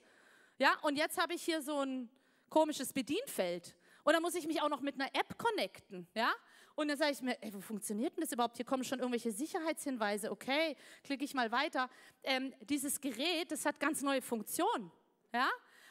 Ja, 0.60 0.78
und 0.82 0.96
jetzt 0.96 1.18
habe 1.18 1.34
ich 1.34 1.42
hier 1.42 1.62
so 1.62 1.80
ein 1.80 2.10
komisches 2.50 2.94
Bedienfeld. 2.94 3.76
Und 4.04 4.14
dann 4.14 4.22
muss 4.22 4.36
ich 4.36 4.46
mich 4.46 4.62
auch 4.62 4.70
noch 4.70 4.82
mit 4.82 4.96
einer 4.96 5.14
App 5.16 5.38
connecten, 5.38 6.08
ja? 6.14 6.32
Und 6.76 6.88
dann 6.88 6.98
sage 6.98 7.12
ich 7.12 7.22
mir, 7.22 7.42
ey, 7.42 7.54
wo 7.54 7.60
funktioniert 7.60 8.16
denn 8.16 8.22
das 8.22 8.32
überhaupt? 8.32 8.56
Hier 8.58 8.66
kommen 8.66 8.84
schon 8.84 9.00
irgendwelche 9.00 9.32
Sicherheitshinweise. 9.32 10.32
Okay, 10.32 10.78
klicke 11.04 11.26
ich 11.26 11.34
mal 11.34 11.52
weiter. 11.52 11.90
Ähm, 12.24 12.54
dieses 12.62 13.02
Gerät, 13.02 13.52
das 13.52 13.66
hat 13.66 13.80
ganz 13.80 14.02
neue 14.02 14.22
Funktionen, 14.22 14.92
ja? 15.34 15.50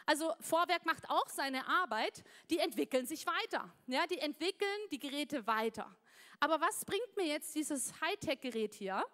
Also 0.08 0.32
Vorwerk 0.40 0.86
macht 0.86 1.10
auch 1.10 1.28
seine 1.28 1.68
Arbeit, 1.68 2.24
die 2.48 2.60
entwickeln 2.60 3.04
sich 3.04 3.26
weiter. 3.26 3.70
Ja, 3.88 4.06
die 4.06 4.16
entwickeln 4.16 4.80
die 4.90 4.98
Geräte 4.98 5.46
weiter. 5.46 5.94
Aber 6.40 6.62
was 6.62 6.82
bringt 6.86 7.14
mir 7.18 7.26
jetzt 7.26 7.54
dieses 7.54 7.92
Hightech-Gerät 8.00 8.72
hier, 8.72 9.04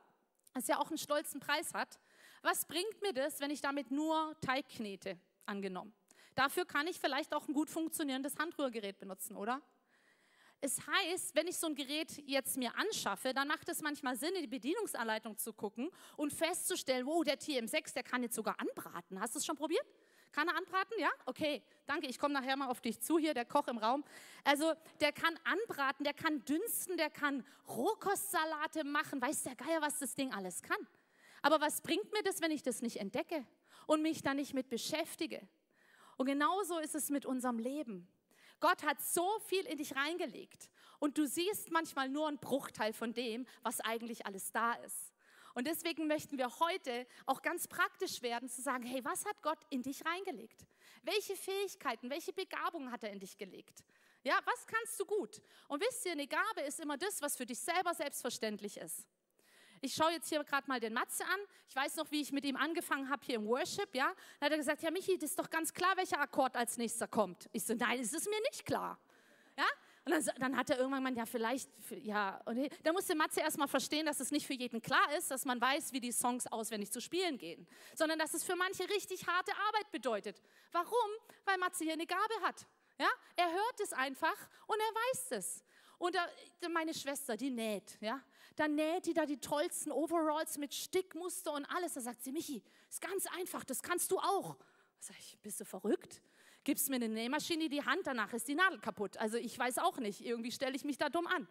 das 0.52 0.68
ja 0.68 0.78
auch 0.78 0.90
einen 0.90 0.98
stolzen 0.98 1.40
Preis 1.40 1.74
hat? 1.74 1.98
Was 2.42 2.64
bringt 2.64 3.02
mir 3.02 3.12
das, 3.12 3.40
wenn 3.40 3.50
ich 3.50 3.60
damit 3.60 3.90
nur 3.90 4.36
Teig 4.40 4.68
knete, 4.68 5.18
angenommen? 5.46 5.92
Dafür 6.36 6.64
kann 6.64 6.86
ich 6.86 7.00
vielleicht 7.00 7.34
auch 7.34 7.48
ein 7.48 7.54
gut 7.54 7.70
funktionierendes 7.70 8.36
Handrührgerät 8.36 8.96
benutzen, 8.96 9.34
oder? 9.34 9.60
Es 10.60 10.78
heißt, 10.86 11.34
wenn 11.34 11.48
ich 11.48 11.58
so 11.58 11.66
ein 11.66 11.74
Gerät 11.74 12.22
jetzt 12.24 12.56
mir 12.56 12.72
anschaffe, 12.76 13.34
dann 13.34 13.48
macht 13.48 13.68
es 13.68 13.82
manchmal 13.82 14.16
Sinn, 14.16 14.34
in 14.36 14.42
die 14.42 14.46
Bedienungsanleitung 14.46 15.36
zu 15.38 15.52
gucken 15.54 15.90
und 16.16 16.32
festzustellen, 16.32 17.04
wow, 17.04 17.24
der 17.24 17.36
TM6, 17.36 17.94
der 17.94 18.04
kann 18.04 18.22
jetzt 18.22 18.36
sogar 18.36 18.60
anbraten. 18.60 19.20
Hast 19.20 19.34
du 19.34 19.40
es 19.40 19.44
schon 19.44 19.56
probiert? 19.56 19.84
Kann 20.34 20.48
er 20.48 20.56
anbraten? 20.56 20.98
Ja? 20.98 21.10
Okay, 21.26 21.62
danke. 21.86 22.08
Ich 22.08 22.18
komme 22.18 22.34
nachher 22.34 22.56
mal 22.56 22.68
auf 22.68 22.80
dich 22.80 23.00
zu 23.00 23.20
hier, 23.20 23.34
der 23.34 23.44
Koch 23.44 23.68
im 23.68 23.78
Raum. 23.78 24.02
Also, 24.42 24.74
der 25.00 25.12
kann 25.12 25.38
anbraten, 25.44 26.02
der 26.02 26.12
kann 26.12 26.44
dünsten, 26.44 26.96
der 26.96 27.08
kann 27.08 27.46
Rohkostsalate 27.68 28.82
machen. 28.82 29.22
Weiß 29.22 29.44
der 29.44 29.54
Geier, 29.54 29.80
was 29.80 30.00
das 30.00 30.16
Ding 30.16 30.32
alles 30.32 30.60
kann. 30.62 30.88
Aber 31.40 31.60
was 31.60 31.82
bringt 31.82 32.12
mir 32.12 32.24
das, 32.24 32.40
wenn 32.40 32.50
ich 32.50 32.64
das 32.64 32.82
nicht 32.82 32.96
entdecke 32.96 33.46
und 33.86 34.02
mich 34.02 34.22
da 34.22 34.34
nicht 34.34 34.54
mit 34.54 34.68
beschäftige? 34.68 35.46
Und 36.16 36.26
genauso 36.26 36.80
ist 36.80 36.96
es 36.96 37.10
mit 37.10 37.26
unserem 37.26 37.60
Leben. 37.60 38.08
Gott 38.58 38.82
hat 38.82 39.00
so 39.00 39.38
viel 39.46 39.64
in 39.66 39.78
dich 39.78 39.94
reingelegt 39.94 40.68
und 40.98 41.16
du 41.16 41.26
siehst 41.26 41.70
manchmal 41.70 42.08
nur 42.08 42.26
einen 42.26 42.38
Bruchteil 42.38 42.92
von 42.92 43.12
dem, 43.12 43.46
was 43.62 43.80
eigentlich 43.80 44.26
alles 44.26 44.50
da 44.50 44.72
ist. 44.72 45.13
Und 45.54 45.66
deswegen 45.66 46.06
möchten 46.06 46.36
wir 46.36 46.58
heute 46.58 47.06
auch 47.26 47.40
ganz 47.40 47.68
praktisch 47.68 48.22
werden, 48.22 48.48
zu 48.48 48.60
sagen, 48.60 48.84
hey, 48.84 49.04
was 49.04 49.24
hat 49.24 49.40
Gott 49.40 49.58
in 49.70 49.82
dich 49.82 50.04
reingelegt? 50.04 50.66
Welche 51.02 51.36
Fähigkeiten, 51.36 52.10
welche 52.10 52.32
Begabungen 52.32 52.90
hat 52.90 53.04
er 53.04 53.10
in 53.10 53.20
dich 53.20 53.38
gelegt? 53.38 53.84
Ja, 54.24 54.38
was 54.44 54.66
kannst 54.66 54.98
du 54.98 55.04
gut? 55.04 55.42
Und 55.68 55.82
wisst 55.82 56.04
ihr, 56.06 56.12
eine 56.12 56.26
Gabe 56.26 56.62
ist 56.66 56.80
immer 56.80 56.96
das, 56.96 57.20
was 57.22 57.36
für 57.36 57.46
dich 57.46 57.58
selber 57.58 57.94
selbstverständlich 57.94 58.78
ist. 58.78 59.06
Ich 59.80 59.94
schaue 59.94 60.12
jetzt 60.12 60.30
hier 60.30 60.42
gerade 60.44 60.66
mal 60.66 60.80
den 60.80 60.94
Matze 60.94 61.24
an. 61.26 61.40
Ich 61.68 61.76
weiß 61.76 61.96
noch, 61.96 62.10
wie 62.10 62.22
ich 62.22 62.32
mit 62.32 62.46
ihm 62.46 62.56
angefangen 62.56 63.10
habe 63.10 63.22
hier 63.24 63.34
im 63.34 63.46
Worship, 63.46 63.94
ja. 63.94 64.06
Dann 64.40 64.46
hat 64.46 64.52
er 64.52 64.56
gesagt, 64.56 64.82
ja 64.82 64.90
Michi, 64.90 65.18
das 65.18 65.30
ist 65.30 65.38
doch 65.38 65.50
ganz 65.50 65.74
klar, 65.74 65.94
welcher 65.98 66.18
Akkord 66.18 66.56
als 66.56 66.78
nächster 66.78 67.06
kommt. 67.06 67.50
Ich 67.52 67.64
so, 67.64 67.74
nein, 67.74 68.00
es 68.00 68.14
ist 68.14 68.26
mir 68.26 68.40
nicht 68.50 68.64
klar. 68.64 68.98
Ja, 69.58 69.66
und 70.06 70.12
dann, 70.12 70.34
dann, 70.38 70.56
hat 70.56 70.68
er 70.68 70.76
irgendwann 70.78 71.00
gemeint, 71.00 71.16
ja, 71.16 71.24
vielleicht, 71.24 71.70
ja. 72.02 72.38
Und 72.44 72.70
da 72.82 72.92
musste 72.92 73.14
Matze 73.14 73.40
erstmal 73.40 73.68
verstehen, 73.68 74.04
dass 74.04 74.20
es 74.20 74.30
nicht 74.30 74.46
für 74.46 74.52
jeden 74.52 74.82
klar 74.82 75.16
ist, 75.16 75.30
dass 75.30 75.46
man 75.46 75.58
weiß, 75.58 75.92
wie 75.94 76.00
die 76.00 76.12
Songs 76.12 76.46
auswendig 76.46 76.92
zu 76.92 77.00
spielen 77.00 77.38
gehen, 77.38 77.66
sondern 77.94 78.18
dass 78.18 78.34
es 78.34 78.44
für 78.44 78.54
manche 78.54 78.88
richtig 78.90 79.26
harte 79.26 79.52
Arbeit 79.68 79.90
bedeutet. 79.92 80.42
Warum? 80.72 81.10
Weil 81.46 81.56
Matze 81.56 81.84
hier 81.84 81.94
eine 81.94 82.06
Gabe 82.06 82.34
hat. 82.42 82.66
Ja? 82.98 83.08
Er 83.36 83.50
hört 83.50 83.80
es 83.82 83.94
einfach 83.94 84.36
und 84.66 84.78
er 84.78 84.94
weiß 84.94 85.38
es. 85.38 85.64
Und 85.96 86.14
da, 86.14 86.28
meine 86.68 86.92
Schwester, 86.92 87.36
die 87.36 87.50
näht, 87.50 87.96
ja. 88.00 88.20
Dann 88.56 88.74
näht 88.74 89.06
die 89.06 89.14
da 89.14 89.24
die 89.24 89.38
tollsten 89.38 89.90
Overalls 89.90 90.58
mit 90.58 90.74
Stickmuster 90.74 91.52
und 91.52 91.64
alles. 91.66 91.94
Da 91.94 92.02
sagt 92.02 92.22
sie, 92.22 92.30
Michi, 92.30 92.62
ist 92.90 93.00
ganz 93.00 93.26
einfach, 93.38 93.64
das 93.64 93.82
kannst 93.82 94.10
du 94.10 94.18
auch. 94.18 94.56
Da 94.56 94.64
sag 95.00 95.18
ich, 95.18 95.38
bist 95.38 95.60
du 95.60 95.64
verrückt? 95.64 96.20
Gibst 96.64 96.88
mir 96.88 96.96
eine 96.96 97.08
Nähmaschine 97.08 97.64
in 97.64 97.70
die 97.70 97.84
Hand, 97.84 98.06
danach 98.06 98.32
ist 98.32 98.48
die 98.48 98.54
Nadel 98.54 98.80
kaputt. 98.80 99.16
Also 99.18 99.36
ich 99.36 99.58
weiß 99.58 99.78
auch 99.78 99.98
nicht, 99.98 100.24
irgendwie 100.24 100.52
stelle 100.52 100.74
ich 100.74 100.84
mich 100.84 100.98
da 100.98 101.08
dumm 101.08 101.26
an. 101.26 101.46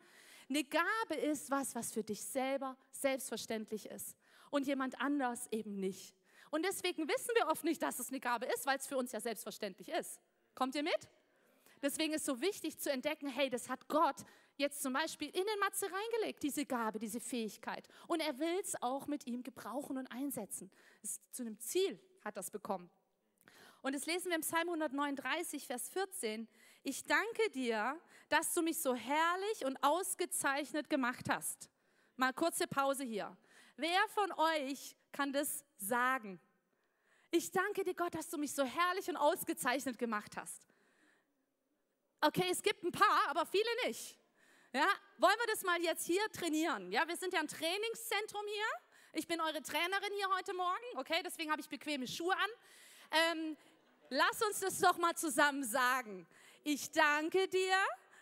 Eine 0.50 0.64
Gabe 0.64 1.16
ist 1.16 1.50
was, 1.50 1.74
was 1.76 1.92
für 1.92 2.04
dich 2.04 2.22
selber 2.22 2.78
selbstverständlich 2.92 3.86
ist 3.88 4.18
und 4.50 4.68
jemand 4.68 5.00
anders 5.00 5.48
eben 5.52 5.80
nicht. 5.80 6.14
Und 6.52 6.64
deswegen 6.64 7.08
wissen 7.08 7.32
wir 7.36 7.48
oft 7.48 7.64
nicht, 7.64 7.82
dass 7.82 8.00
es 8.00 8.10
eine 8.10 8.20
Gabe 8.20 8.46
ist, 8.46 8.66
weil 8.66 8.78
es 8.78 8.88
für 8.88 8.98
uns 8.98 9.12
ja 9.12 9.20
selbstverständlich 9.20 9.90
ist. 9.90 10.20
Kommt 10.54 10.76
ihr 10.76 10.84
mit? 10.84 11.10
Deswegen 11.82 12.14
ist 12.14 12.26
so 12.26 12.40
wichtig 12.40 12.78
zu 12.80 12.92
entdecken, 12.92 13.28
hey, 13.28 13.50
das 13.50 13.70
hat 13.70 13.88
Gott 13.88 14.18
jetzt 14.56 14.82
zum 14.82 14.94
Beispiel 14.94 15.28
in 15.28 15.46
den 15.46 15.60
Matze 15.60 15.88
reingelegt, 15.92 16.44
diese 16.44 16.66
Gabe, 16.66 17.00
diese 17.00 17.20
Fähigkeit. 17.20 17.88
Und 18.08 18.22
er 18.22 18.38
will 18.40 18.60
es 18.62 18.82
auch 18.82 19.08
mit 19.08 19.26
ihm 19.28 19.44
gebrauchen 19.44 19.98
und 19.98 20.08
einsetzen. 20.12 20.72
zu 21.32 21.44
einem 21.44 21.60
Ziel 21.60 22.00
hat 22.24 22.38
das 22.38 22.52
bekommen. 22.52 22.90
Und 23.84 23.94
das 23.94 24.06
lesen 24.06 24.30
wir 24.30 24.36
im 24.36 24.42
Psalm 24.42 24.70
139, 24.70 25.68
Vers 25.68 25.90
14. 25.90 26.48
Ich 26.84 27.04
danke 27.04 27.50
dir, 27.50 28.00
dass 28.30 28.54
du 28.54 28.62
mich 28.62 28.82
so 28.82 28.96
herrlich 28.96 29.66
und 29.66 29.76
ausgezeichnet 29.84 30.90
gemacht 30.90 31.26
hast. 31.30 31.70
Mal 32.16 32.32
kurze 32.32 32.66
Pause 32.66 33.04
hier. 33.04 33.36
Wer 33.76 34.00
von 34.08 34.32
euch 34.32 34.96
kann 35.12 35.34
das 35.34 35.66
sagen? 35.76 36.40
Ich 37.30 37.52
danke 37.52 37.84
dir, 37.84 37.94
Gott, 37.94 38.16
dass 38.16 38.30
du 38.30 38.38
mich 38.38 38.54
so 38.54 38.64
herrlich 38.64 39.10
und 39.10 39.18
ausgezeichnet 39.18 40.00
gemacht 40.00 40.38
hast. 40.38 40.66
Okay, 42.22 42.48
es 42.50 42.62
gibt 42.62 42.86
ein 42.86 42.92
paar, 42.94 43.28
aber 43.28 43.46
viele 43.46 43.70
nicht. 43.86 44.18
Ja, 44.72 44.88
wollen 45.18 45.36
wir 45.38 45.48
das 45.48 45.62
mal 45.64 45.82
jetzt 45.82 46.06
hier 46.06 46.26
trainieren? 46.32 46.90
Ja, 46.90 47.06
wir 47.06 47.18
sind 47.18 47.34
ja 47.34 47.42
ein 47.42 47.50
Trainingszentrum 47.50 48.46
hier. 48.48 48.66
Ich 49.12 49.28
bin 49.28 49.42
eure 49.42 49.62
Trainerin 49.62 50.14
hier 50.16 50.30
heute 50.30 50.54
Morgen, 50.54 50.86
okay? 50.96 51.22
Deswegen 51.26 51.52
habe 51.52 51.60
ich 51.60 51.68
bequeme 51.68 52.08
Schuhe 52.08 52.34
an. 52.34 52.50
Ähm, 53.12 53.58
Lass 54.16 54.44
uns 54.44 54.60
das 54.60 54.78
doch 54.78 55.00
mal 55.00 55.16
zusammen 55.16 55.64
sagen. 55.64 56.28
Ich 56.64 56.92
danke 56.92 57.48
dir, 57.48 57.76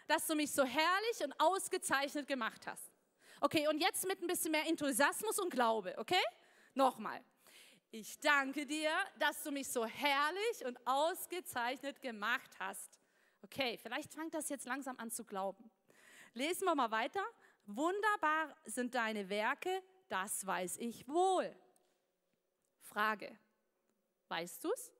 dass 0.07 0.25
du 0.25 0.35
mich 0.35 0.49
so 0.49 0.63
herrlich 0.63 1.21
und 1.21 1.37
ausgezeichnet 1.37 2.27
gemacht 2.27 2.65
hast. 2.65 2.93
Okay, 3.41 3.67
und 3.67 3.81
jetzt 3.81 4.07
mit 4.07 4.21
ein 4.21 4.27
bisschen 4.27 4.51
mehr 4.51 4.65
Enthusiasmus 4.67 5.37
und 5.37 5.49
Glaube, 5.49 5.93
okay? 5.97 6.23
Nochmal. 6.75 7.21
Ich 7.89 8.17
danke 8.21 8.65
dir, 8.65 8.89
dass 9.19 9.43
du 9.43 9.51
mich 9.51 9.67
so 9.67 9.85
herrlich 9.85 10.65
und 10.65 10.79
ausgezeichnet 10.87 11.99
gemacht 11.99 12.51
hast. 12.57 12.97
Okay, 13.41 13.77
vielleicht 13.77 14.13
fängt 14.13 14.33
das 14.33 14.47
jetzt 14.47 14.67
langsam 14.67 14.97
an 14.97 15.11
zu 15.11 15.25
glauben. 15.25 15.69
Lesen 16.33 16.63
wir 16.63 16.75
mal 16.75 16.91
weiter. 16.91 17.25
Wunderbar 17.65 18.55
sind 18.63 18.95
deine 18.95 19.27
Werke, 19.27 19.83
das 20.07 20.47
weiß 20.47 20.77
ich 20.77 21.05
wohl. 21.09 21.53
Frage, 22.79 23.37
weißt 24.29 24.63
du 24.63 24.71
es? 24.71 24.93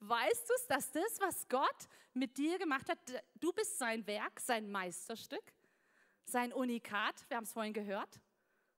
Weißt 0.00 0.48
du 0.48 0.54
es, 0.54 0.66
dass 0.66 0.90
das, 0.90 1.20
was 1.20 1.48
Gott 1.48 1.88
mit 2.14 2.36
dir 2.38 2.58
gemacht 2.58 2.88
hat, 2.88 2.98
du 3.38 3.52
bist 3.52 3.78
sein 3.78 4.06
Werk, 4.06 4.40
sein 4.40 4.70
Meisterstück, 4.70 5.52
sein 6.24 6.52
Unikat, 6.52 7.24
wir 7.28 7.36
haben 7.36 7.44
es 7.44 7.52
vorhin 7.52 7.74
gehört. 7.74 8.20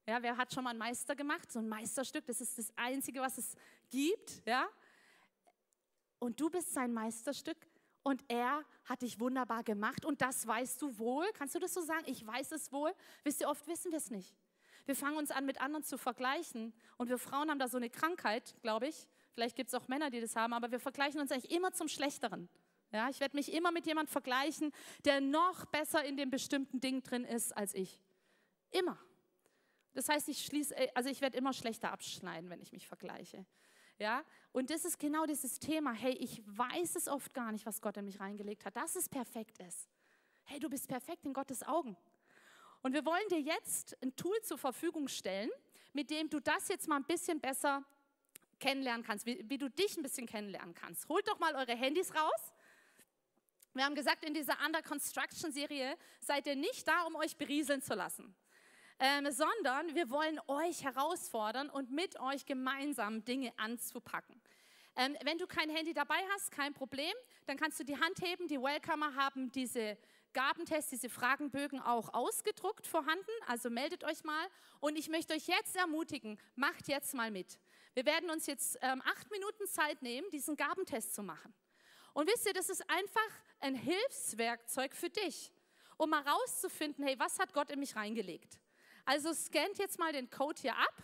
Ja, 0.06 0.20
wer 0.20 0.36
hat 0.36 0.52
schon 0.52 0.64
mal 0.64 0.70
einen 0.70 0.80
Meister 0.80 1.14
gemacht? 1.14 1.50
So 1.52 1.60
ein 1.60 1.68
Meisterstück, 1.68 2.26
das 2.26 2.40
ist 2.40 2.58
das 2.58 2.72
Einzige, 2.76 3.20
was 3.20 3.38
es 3.38 3.54
gibt. 3.88 4.42
Ja? 4.44 4.68
Und 6.18 6.40
du 6.40 6.50
bist 6.50 6.72
sein 6.72 6.92
Meisterstück 6.92 7.56
und 8.02 8.24
er 8.26 8.64
hat 8.84 9.02
dich 9.02 9.20
wunderbar 9.20 9.62
gemacht 9.62 10.04
und 10.04 10.20
das 10.20 10.44
weißt 10.44 10.82
du 10.82 10.98
wohl. 10.98 11.26
Kannst 11.34 11.54
du 11.54 11.60
das 11.60 11.72
so 11.72 11.82
sagen? 11.82 12.02
Ich 12.06 12.26
weiß 12.26 12.50
es 12.50 12.72
wohl. 12.72 12.92
Wisst 13.22 13.40
ihr, 13.40 13.48
oft 13.48 13.66
wissen 13.68 13.92
wir 13.92 13.98
es 13.98 14.10
nicht. 14.10 14.34
Wir 14.86 14.96
fangen 14.96 15.16
uns 15.16 15.30
an, 15.30 15.46
mit 15.46 15.60
anderen 15.60 15.84
zu 15.84 15.96
vergleichen 15.98 16.74
und 16.96 17.08
wir 17.08 17.18
Frauen 17.18 17.48
haben 17.48 17.60
da 17.60 17.68
so 17.68 17.76
eine 17.76 17.90
Krankheit, 17.90 18.56
glaube 18.62 18.88
ich. 18.88 19.08
Vielleicht 19.34 19.56
gibt 19.56 19.68
es 19.68 19.74
auch 19.74 19.88
Männer, 19.88 20.10
die 20.10 20.20
das 20.20 20.36
haben, 20.36 20.52
aber 20.52 20.70
wir 20.70 20.80
vergleichen 20.80 21.20
uns 21.20 21.32
eigentlich 21.32 21.50
immer 21.50 21.72
zum 21.72 21.88
Schlechteren. 21.88 22.48
Ja, 22.92 23.08
ich 23.08 23.20
werde 23.20 23.36
mich 23.36 23.52
immer 23.52 23.72
mit 23.72 23.86
jemandem 23.86 24.12
vergleichen, 24.12 24.72
der 25.04 25.20
noch 25.20 25.64
besser 25.66 26.04
in 26.04 26.16
dem 26.16 26.30
bestimmten 26.30 26.80
Ding 26.80 27.02
drin 27.02 27.24
ist 27.24 27.56
als 27.56 27.74
ich. 27.74 28.02
Immer. 28.70 28.98
Das 29.94 30.08
heißt, 30.08 30.28
ich 30.28 30.44
schließe, 30.44 30.76
äh, 30.76 30.88
also 30.94 31.08
ich 31.08 31.20
werde 31.20 31.38
immer 31.38 31.52
schlechter 31.52 31.90
abschneiden, 31.90 32.50
wenn 32.50 32.60
ich 32.60 32.72
mich 32.72 32.86
vergleiche. 32.86 33.46
Ja, 33.98 34.24
und 34.52 34.70
das 34.70 34.84
ist 34.84 34.98
genau 34.98 35.26
dieses 35.26 35.58
Thema. 35.58 35.92
Hey, 35.92 36.12
ich 36.14 36.42
weiß 36.46 36.96
es 36.96 37.08
oft 37.08 37.32
gar 37.32 37.52
nicht, 37.52 37.64
was 37.66 37.80
Gott 37.80 37.96
in 37.96 38.04
mich 38.04 38.20
reingelegt 38.20 38.64
hat, 38.64 38.76
dass 38.76 38.96
es 38.96 39.08
perfekt 39.08 39.58
ist. 39.58 39.88
Hey, 40.44 40.58
du 40.58 40.68
bist 40.68 40.88
perfekt 40.88 41.24
in 41.24 41.32
Gottes 41.32 41.62
Augen. 41.62 41.96
Und 42.82 42.94
wir 42.94 43.04
wollen 43.06 43.28
dir 43.30 43.40
jetzt 43.40 43.96
ein 44.02 44.14
Tool 44.16 44.36
zur 44.42 44.58
Verfügung 44.58 45.08
stellen, 45.08 45.50
mit 45.92 46.10
dem 46.10 46.28
du 46.28 46.40
das 46.40 46.68
jetzt 46.68 46.88
mal 46.88 46.96
ein 46.96 47.04
bisschen 47.04 47.40
besser 47.40 47.84
kennenlernen 48.62 49.04
kannst, 49.04 49.26
wie, 49.26 49.44
wie 49.48 49.58
du 49.58 49.68
dich 49.68 49.96
ein 49.96 50.02
bisschen 50.02 50.26
kennenlernen 50.26 50.74
kannst. 50.74 51.08
Holt 51.08 51.26
doch 51.26 51.38
mal 51.40 51.54
eure 51.54 51.74
Handys 51.74 52.14
raus. 52.14 52.52
Wir 53.74 53.84
haben 53.84 53.94
gesagt, 53.94 54.24
in 54.24 54.34
dieser 54.34 54.56
Under 54.64 54.82
Construction 54.82 55.50
Serie 55.50 55.96
seid 56.20 56.46
ihr 56.46 56.56
nicht 56.56 56.86
da, 56.86 57.02
um 57.02 57.16
euch 57.16 57.36
berieseln 57.36 57.82
zu 57.82 57.94
lassen, 57.94 58.34
ähm, 58.98 59.30
sondern 59.30 59.94
wir 59.94 60.10
wollen 60.10 60.38
euch 60.46 60.84
herausfordern 60.84 61.70
und 61.70 61.90
mit 61.90 62.20
euch 62.20 62.46
gemeinsam 62.46 63.24
Dinge 63.24 63.52
anzupacken. 63.56 64.40
Ähm, 64.94 65.16
wenn 65.24 65.38
du 65.38 65.46
kein 65.46 65.70
Handy 65.70 65.94
dabei 65.94 66.20
hast, 66.34 66.50
kein 66.50 66.74
Problem, 66.74 67.14
dann 67.46 67.56
kannst 67.56 67.80
du 67.80 67.84
die 67.84 67.98
Hand 67.98 68.20
heben. 68.20 68.46
Die 68.46 68.60
Welcomer 68.60 69.14
haben 69.14 69.50
diese 69.50 69.96
Gabentests, 70.34 70.90
diese 70.90 71.08
Fragenbögen 71.08 71.80
auch 71.80 72.12
ausgedruckt 72.12 72.86
vorhanden. 72.86 73.32
Also 73.46 73.70
meldet 73.70 74.04
euch 74.04 74.22
mal. 74.22 74.46
Und 74.80 74.98
ich 74.98 75.08
möchte 75.08 75.34
euch 75.34 75.46
jetzt 75.46 75.76
ermutigen, 75.76 76.38
macht 76.56 76.88
jetzt 76.88 77.14
mal 77.14 77.30
mit. 77.30 77.58
Wir 77.94 78.06
werden 78.06 78.30
uns 78.30 78.46
jetzt 78.46 78.78
ähm, 78.80 79.02
acht 79.04 79.30
Minuten 79.30 79.66
Zeit 79.66 80.00
nehmen, 80.00 80.30
diesen 80.30 80.56
Gabentest 80.56 81.14
zu 81.14 81.22
machen. 81.22 81.52
Und 82.14 82.26
wisst 82.26 82.46
ihr, 82.46 82.54
das 82.54 82.70
ist 82.70 82.88
einfach 82.88 83.20
ein 83.60 83.74
Hilfswerkzeug 83.74 84.94
für 84.94 85.10
dich, 85.10 85.52
um 85.98 86.10
mal 86.10 86.22
rauszufinden, 86.22 87.04
hey, 87.04 87.18
was 87.18 87.38
hat 87.38 87.52
Gott 87.52 87.70
in 87.70 87.80
mich 87.80 87.94
reingelegt? 87.94 88.58
Also 89.04 89.32
scannt 89.32 89.78
jetzt 89.78 89.98
mal 89.98 90.12
den 90.12 90.30
Code 90.30 90.60
hier 90.60 90.76
ab, 90.76 91.02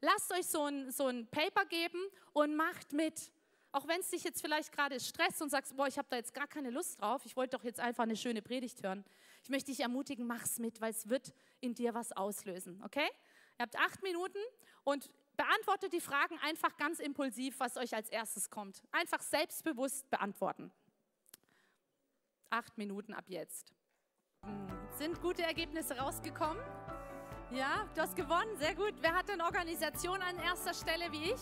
lasst 0.00 0.32
euch 0.32 0.46
so 0.46 0.64
ein, 0.64 0.90
so 0.90 1.08
ein 1.08 1.26
Paper 1.30 1.66
geben 1.66 2.00
und 2.32 2.56
macht 2.56 2.92
mit. 2.92 3.30
Auch 3.72 3.88
wenn 3.88 4.00
es 4.00 4.10
dich 4.10 4.22
jetzt 4.22 4.40
vielleicht 4.40 4.72
gerade 4.72 5.00
stresst 5.00 5.42
und 5.42 5.50
sagst, 5.50 5.76
boah, 5.76 5.88
ich 5.88 5.98
habe 5.98 6.06
da 6.08 6.16
jetzt 6.16 6.32
gar 6.32 6.46
keine 6.46 6.70
Lust 6.70 7.00
drauf, 7.00 7.26
ich 7.26 7.36
wollte 7.36 7.56
doch 7.56 7.64
jetzt 7.64 7.80
einfach 7.80 8.04
eine 8.04 8.16
schöne 8.16 8.40
Predigt 8.40 8.82
hören. 8.82 9.04
Ich 9.42 9.50
möchte 9.50 9.72
dich 9.72 9.80
ermutigen, 9.80 10.26
mach's 10.26 10.58
mit, 10.58 10.80
weil 10.80 10.92
es 10.92 11.08
wird 11.08 11.34
in 11.60 11.74
dir 11.74 11.92
was 11.92 12.12
auslösen, 12.12 12.80
okay? 12.84 13.08
Ihr 13.58 13.62
habt 13.62 13.76
acht 13.76 14.02
Minuten 14.02 14.38
und 14.84 15.10
beantwortet 15.36 15.92
die 15.92 16.00
Fragen 16.00 16.38
einfach 16.42 16.76
ganz 16.76 17.00
impulsiv, 17.00 17.58
was 17.60 17.76
euch 17.76 17.94
als 17.94 18.08
erstes 18.08 18.50
kommt. 18.50 18.82
Einfach 18.92 19.20
selbstbewusst 19.20 20.08
beantworten. 20.10 20.70
Acht 22.50 22.78
Minuten 22.78 23.14
ab 23.14 23.24
jetzt. 23.28 23.74
Hm, 24.42 24.68
sind 24.98 25.20
gute 25.20 25.42
Ergebnisse 25.42 25.98
rausgekommen? 25.98 26.62
Ja, 27.50 27.88
du 27.94 28.00
hast 28.00 28.16
gewonnen, 28.16 28.56
sehr 28.56 28.74
gut. 28.74 28.94
Wer 29.00 29.14
hat 29.14 29.28
denn 29.28 29.40
Organisation 29.40 30.20
an 30.22 30.38
erster 30.38 30.74
Stelle 30.74 31.10
wie 31.12 31.32
ich? 31.32 31.40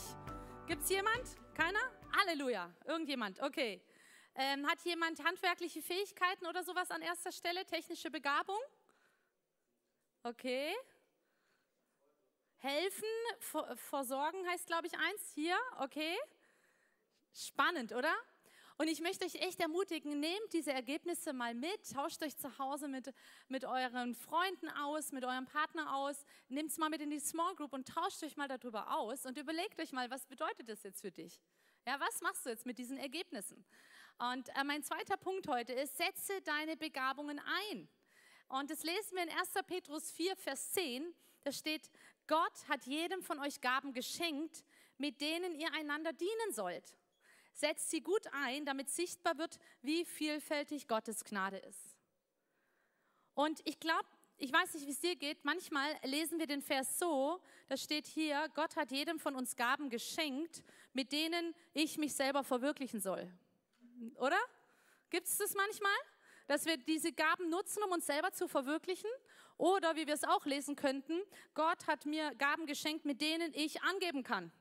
Gibt 0.66 0.82
es 0.82 0.90
jemand? 0.90 1.36
Keiner? 1.54 1.80
Halleluja. 2.16 2.70
Irgendjemand, 2.86 3.40
okay. 3.40 3.82
Ähm, 4.34 4.66
hat 4.66 4.80
jemand 4.82 5.22
handwerkliche 5.22 5.82
Fähigkeiten 5.82 6.46
oder 6.46 6.64
sowas 6.64 6.90
an 6.90 7.02
erster 7.02 7.32
Stelle? 7.32 7.64
Technische 7.66 8.10
Begabung? 8.10 8.58
Okay. 10.22 10.74
Helfen, 12.62 13.08
versorgen 13.74 14.46
heißt, 14.48 14.68
glaube 14.68 14.86
ich, 14.86 14.96
eins. 14.96 15.32
Hier, 15.34 15.58
okay. 15.80 16.16
Spannend, 17.34 17.90
oder? 17.90 18.14
Und 18.78 18.86
ich 18.86 19.00
möchte 19.00 19.24
euch 19.24 19.34
echt 19.34 19.58
ermutigen, 19.58 20.20
nehmt 20.20 20.52
diese 20.52 20.72
Ergebnisse 20.72 21.32
mal 21.32 21.54
mit, 21.54 21.92
tauscht 21.92 22.22
euch 22.22 22.36
zu 22.36 22.56
Hause 22.58 22.86
mit, 22.86 23.12
mit 23.48 23.64
euren 23.64 24.14
Freunden 24.14 24.68
aus, 24.68 25.10
mit 25.10 25.24
eurem 25.24 25.46
Partner 25.46 25.92
aus, 25.96 26.24
nehmt 26.48 26.70
es 26.70 26.78
mal 26.78 26.88
mit 26.88 27.00
in 27.00 27.10
die 27.10 27.18
Small 27.18 27.52
Group 27.56 27.72
und 27.72 27.88
tauscht 27.88 28.22
euch 28.22 28.36
mal 28.36 28.46
darüber 28.46 28.96
aus 28.96 29.26
und 29.26 29.36
überlegt 29.38 29.80
euch 29.80 29.90
mal, 29.90 30.08
was 30.08 30.24
bedeutet 30.26 30.68
das 30.68 30.84
jetzt 30.84 31.00
für 31.00 31.10
dich? 31.10 31.40
Ja, 31.84 31.98
was 31.98 32.20
machst 32.20 32.46
du 32.46 32.50
jetzt 32.50 32.64
mit 32.64 32.78
diesen 32.78 32.96
Ergebnissen? 32.96 33.64
Und 34.18 34.48
äh, 34.50 34.62
mein 34.62 34.84
zweiter 34.84 35.16
Punkt 35.16 35.48
heute 35.48 35.72
ist, 35.72 35.96
setze 35.96 36.40
deine 36.42 36.76
Begabungen 36.76 37.40
ein. 37.40 37.88
Und 38.46 38.70
das 38.70 38.84
lesen 38.84 39.16
wir 39.16 39.24
in 39.24 39.30
1. 39.30 39.50
Petrus 39.66 40.12
4, 40.12 40.36
Vers 40.36 40.70
10. 40.70 41.12
Da 41.44 41.50
steht, 41.50 41.90
Gott 42.26 42.68
hat 42.68 42.86
jedem 42.86 43.22
von 43.22 43.38
euch 43.40 43.60
Gaben 43.60 43.92
geschenkt, 43.92 44.64
mit 44.98 45.20
denen 45.20 45.54
ihr 45.54 45.72
einander 45.72 46.12
dienen 46.12 46.52
sollt. 46.52 46.94
Setzt 47.52 47.90
sie 47.90 48.00
gut 48.00 48.26
ein, 48.32 48.64
damit 48.64 48.88
sichtbar 48.88 49.36
wird, 49.38 49.58
wie 49.82 50.04
vielfältig 50.04 50.88
Gottes 50.88 51.24
Gnade 51.24 51.58
ist. 51.58 51.96
Und 53.34 53.60
ich 53.64 53.78
glaube, 53.80 54.08
ich 54.38 54.52
weiß 54.52 54.74
nicht, 54.74 54.86
wie 54.86 54.90
es 54.90 55.00
dir 55.00 55.16
geht, 55.16 55.44
manchmal 55.44 55.94
lesen 56.02 56.38
wir 56.38 56.46
den 56.46 56.62
Vers 56.62 56.98
so, 56.98 57.40
da 57.68 57.76
steht 57.76 58.06
hier, 58.06 58.48
Gott 58.54 58.74
hat 58.76 58.90
jedem 58.90 59.20
von 59.20 59.36
uns 59.36 59.54
Gaben 59.54 59.88
geschenkt, 59.88 60.64
mit 60.92 61.12
denen 61.12 61.54
ich 61.74 61.96
mich 61.96 62.14
selber 62.14 62.42
verwirklichen 62.42 63.00
soll. 63.00 63.30
Oder? 64.16 64.38
Gibt 65.10 65.28
es 65.28 65.38
das 65.38 65.54
manchmal? 65.54 65.94
Dass 66.48 66.66
wir 66.66 66.76
diese 66.76 67.12
Gaben 67.12 67.50
nutzen, 67.50 67.82
um 67.84 67.92
uns 67.92 68.06
selber 68.06 68.32
zu 68.32 68.48
verwirklichen? 68.48 69.10
Oder 69.56 69.96
wie 69.96 70.06
wir 70.06 70.14
es 70.14 70.24
auch 70.24 70.44
lesen 70.46 70.76
könnten, 70.76 71.20
Gott 71.54 71.86
hat 71.86 72.06
mir 72.06 72.34
Gaben 72.36 72.66
geschenkt, 72.66 73.04
mit 73.04 73.20
denen 73.20 73.52
ich 73.54 73.82
angeben 73.82 74.22
kann. 74.22 74.52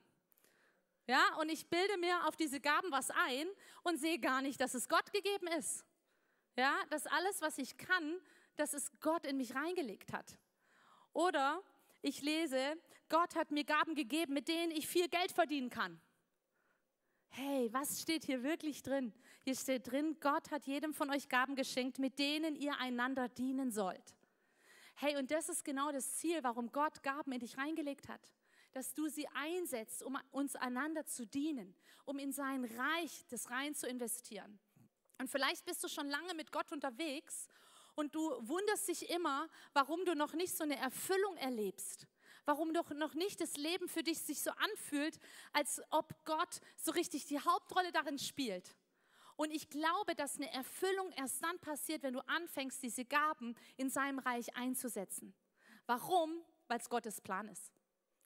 Ja, 1.07 1.35
und 1.39 1.49
ich 1.49 1.67
bilde 1.67 1.97
mir 1.97 2.27
auf 2.27 2.35
diese 2.35 2.59
Gaben 2.59 2.91
was 2.91 3.09
ein 3.09 3.47
und 3.83 3.99
sehe 3.99 4.19
gar 4.19 4.41
nicht, 4.41 4.61
dass 4.61 4.73
es 4.73 4.87
Gott 4.87 5.11
gegeben 5.11 5.47
ist. 5.47 5.83
Ja, 6.55 6.75
dass 6.89 7.07
alles, 7.07 7.41
was 7.41 7.57
ich 7.57 7.77
kann, 7.77 8.19
dass 8.55 8.73
es 8.73 8.91
Gott 8.99 9.25
in 9.25 9.37
mich 9.37 9.55
reingelegt 9.55 10.13
hat. 10.13 10.37
Oder 11.13 11.61
ich 12.01 12.21
lese, 12.21 12.77
Gott 13.09 13.35
hat 13.35 13.51
mir 13.51 13.63
Gaben 13.63 13.95
gegeben, 13.95 14.33
mit 14.33 14.47
denen 14.47 14.71
ich 14.71 14.87
viel 14.87 15.07
Geld 15.07 15.31
verdienen 15.31 15.69
kann. 15.69 15.99
Hey, 17.29 17.69
was 17.71 18.01
steht 18.01 18.25
hier 18.25 18.43
wirklich 18.43 18.83
drin? 18.83 19.13
Hier 19.43 19.55
steht 19.55 19.89
drin, 19.89 20.17
Gott 20.19 20.51
hat 20.51 20.65
jedem 20.65 20.93
von 20.93 21.09
euch 21.09 21.29
Gaben 21.29 21.55
geschenkt, 21.55 21.97
mit 21.97 22.19
denen 22.19 22.55
ihr 22.55 22.77
einander 22.79 23.29
dienen 23.29 23.71
sollt. 23.71 24.15
Hey, 25.03 25.17
und 25.17 25.31
das 25.31 25.49
ist 25.49 25.65
genau 25.65 25.91
das 25.91 26.17
Ziel, 26.17 26.43
warum 26.43 26.71
Gott 26.71 27.01
Gaben 27.01 27.31
in 27.31 27.39
dich 27.39 27.57
reingelegt 27.57 28.07
hat. 28.07 28.21
Dass 28.71 28.93
du 28.93 29.09
sie 29.09 29.27
einsetzt, 29.29 30.03
um 30.03 30.15
uns 30.29 30.55
einander 30.55 31.07
zu 31.07 31.25
dienen, 31.25 31.73
um 32.05 32.19
in 32.19 32.31
sein 32.31 32.65
Reich 32.65 33.25
des 33.25 33.49
Rein 33.49 33.73
zu 33.73 33.87
investieren. 33.87 34.59
Und 35.17 35.27
vielleicht 35.27 35.65
bist 35.65 35.83
du 35.83 35.87
schon 35.87 36.07
lange 36.07 36.35
mit 36.35 36.51
Gott 36.51 36.71
unterwegs 36.71 37.47
und 37.95 38.13
du 38.13 38.21
wunderst 38.47 38.89
dich 38.89 39.09
immer, 39.09 39.49
warum 39.73 40.05
du 40.05 40.13
noch 40.13 40.33
nicht 40.33 40.55
so 40.55 40.65
eine 40.65 40.77
Erfüllung 40.77 41.35
erlebst. 41.37 42.05
Warum 42.45 42.71
doch 42.71 42.91
noch 42.91 43.15
nicht 43.15 43.41
das 43.41 43.57
Leben 43.57 43.89
für 43.89 44.03
dich 44.03 44.19
sich 44.19 44.43
so 44.43 44.51
anfühlt, 44.51 45.17
als 45.51 45.81
ob 45.89 46.13
Gott 46.25 46.61
so 46.77 46.91
richtig 46.91 47.25
die 47.25 47.39
Hauptrolle 47.39 47.91
darin 47.91 48.19
spielt. 48.19 48.75
Und 49.35 49.51
ich 49.51 49.69
glaube, 49.69 50.15
dass 50.15 50.35
eine 50.35 50.51
Erfüllung 50.53 51.11
erst 51.11 51.43
dann 51.43 51.59
passiert, 51.59 52.03
wenn 52.03 52.13
du 52.13 52.19
anfängst, 52.27 52.81
diese 52.83 53.05
Gaben 53.05 53.55
in 53.77 53.89
seinem 53.89 54.19
Reich 54.19 54.55
einzusetzen. 54.55 55.33
Warum? 55.85 56.43
Weil 56.67 56.79
es 56.79 56.89
Gottes 56.89 57.21
Plan 57.21 57.47
ist. 57.47 57.71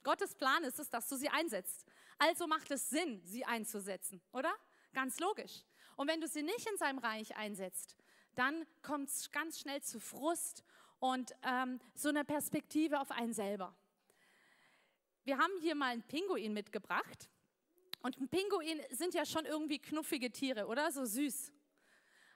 Gottes 0.03 0.35
Plan 0.35 0.63
ist 0.63 0.79
es, 0.79 0.89
dass 0.89 1.07
du 1.09 1.15
sie 1.15 1.29
einsetzt. 1.29 1.85
Also 2.17 2.47
macht 2.47 2.69
es 2.71 2.89
Sinn, 2.89 3.21
sie 3.25 3.45
einzusetzen, 3.45 4.21
oder? 4.31 4.53
Ganz 4.93 5.19
logisch. 5.19 5.63
Und 5.95 6.07
wenn 6.07 6.21
du 6.21 6.27
sie 6.27 6.43
nicht 6.43 6.69
in 6.69 6.77
seinem 6.77 6.99
Reich 6.99 7.35
einsetzt, 7.35 7.95
dann 8.35 8.65
kommt 8.81 9.09
es 9.09 9.31
ganz 9.31 9.59
schnell 9.59 9.81
zu 9.81 9.99
Frust 9.99 10.63
und 10.99 11.33
ähm, 11.43 11.79
so 11.93 12.09
eine 12.09 12.23
Perspektive 12.23 12.99
auf 12.99 13.11
einen 13.11 13.33
selber. 13.33 13.75
Wir 15.23 15.37
haben 15.37 15.53
hier 15.61 15.75
mal 15.75 15.91
einen 15.91 16.03
Pinguin 16.03 16.53
mitgebracht. 16.53 17.29
Und 18.05 18.29
Pinguin 18.29 18.79
sind 18.91 19.15
ja 19.15 19.25
schon 19.25 19.45
irgendwie 19.45 19.79
knuffige 19.79 20.31
Tiere, 20.31 20.67
oder? 20.67 20.91
So 20.91 21.05
süß. 21.05 21.51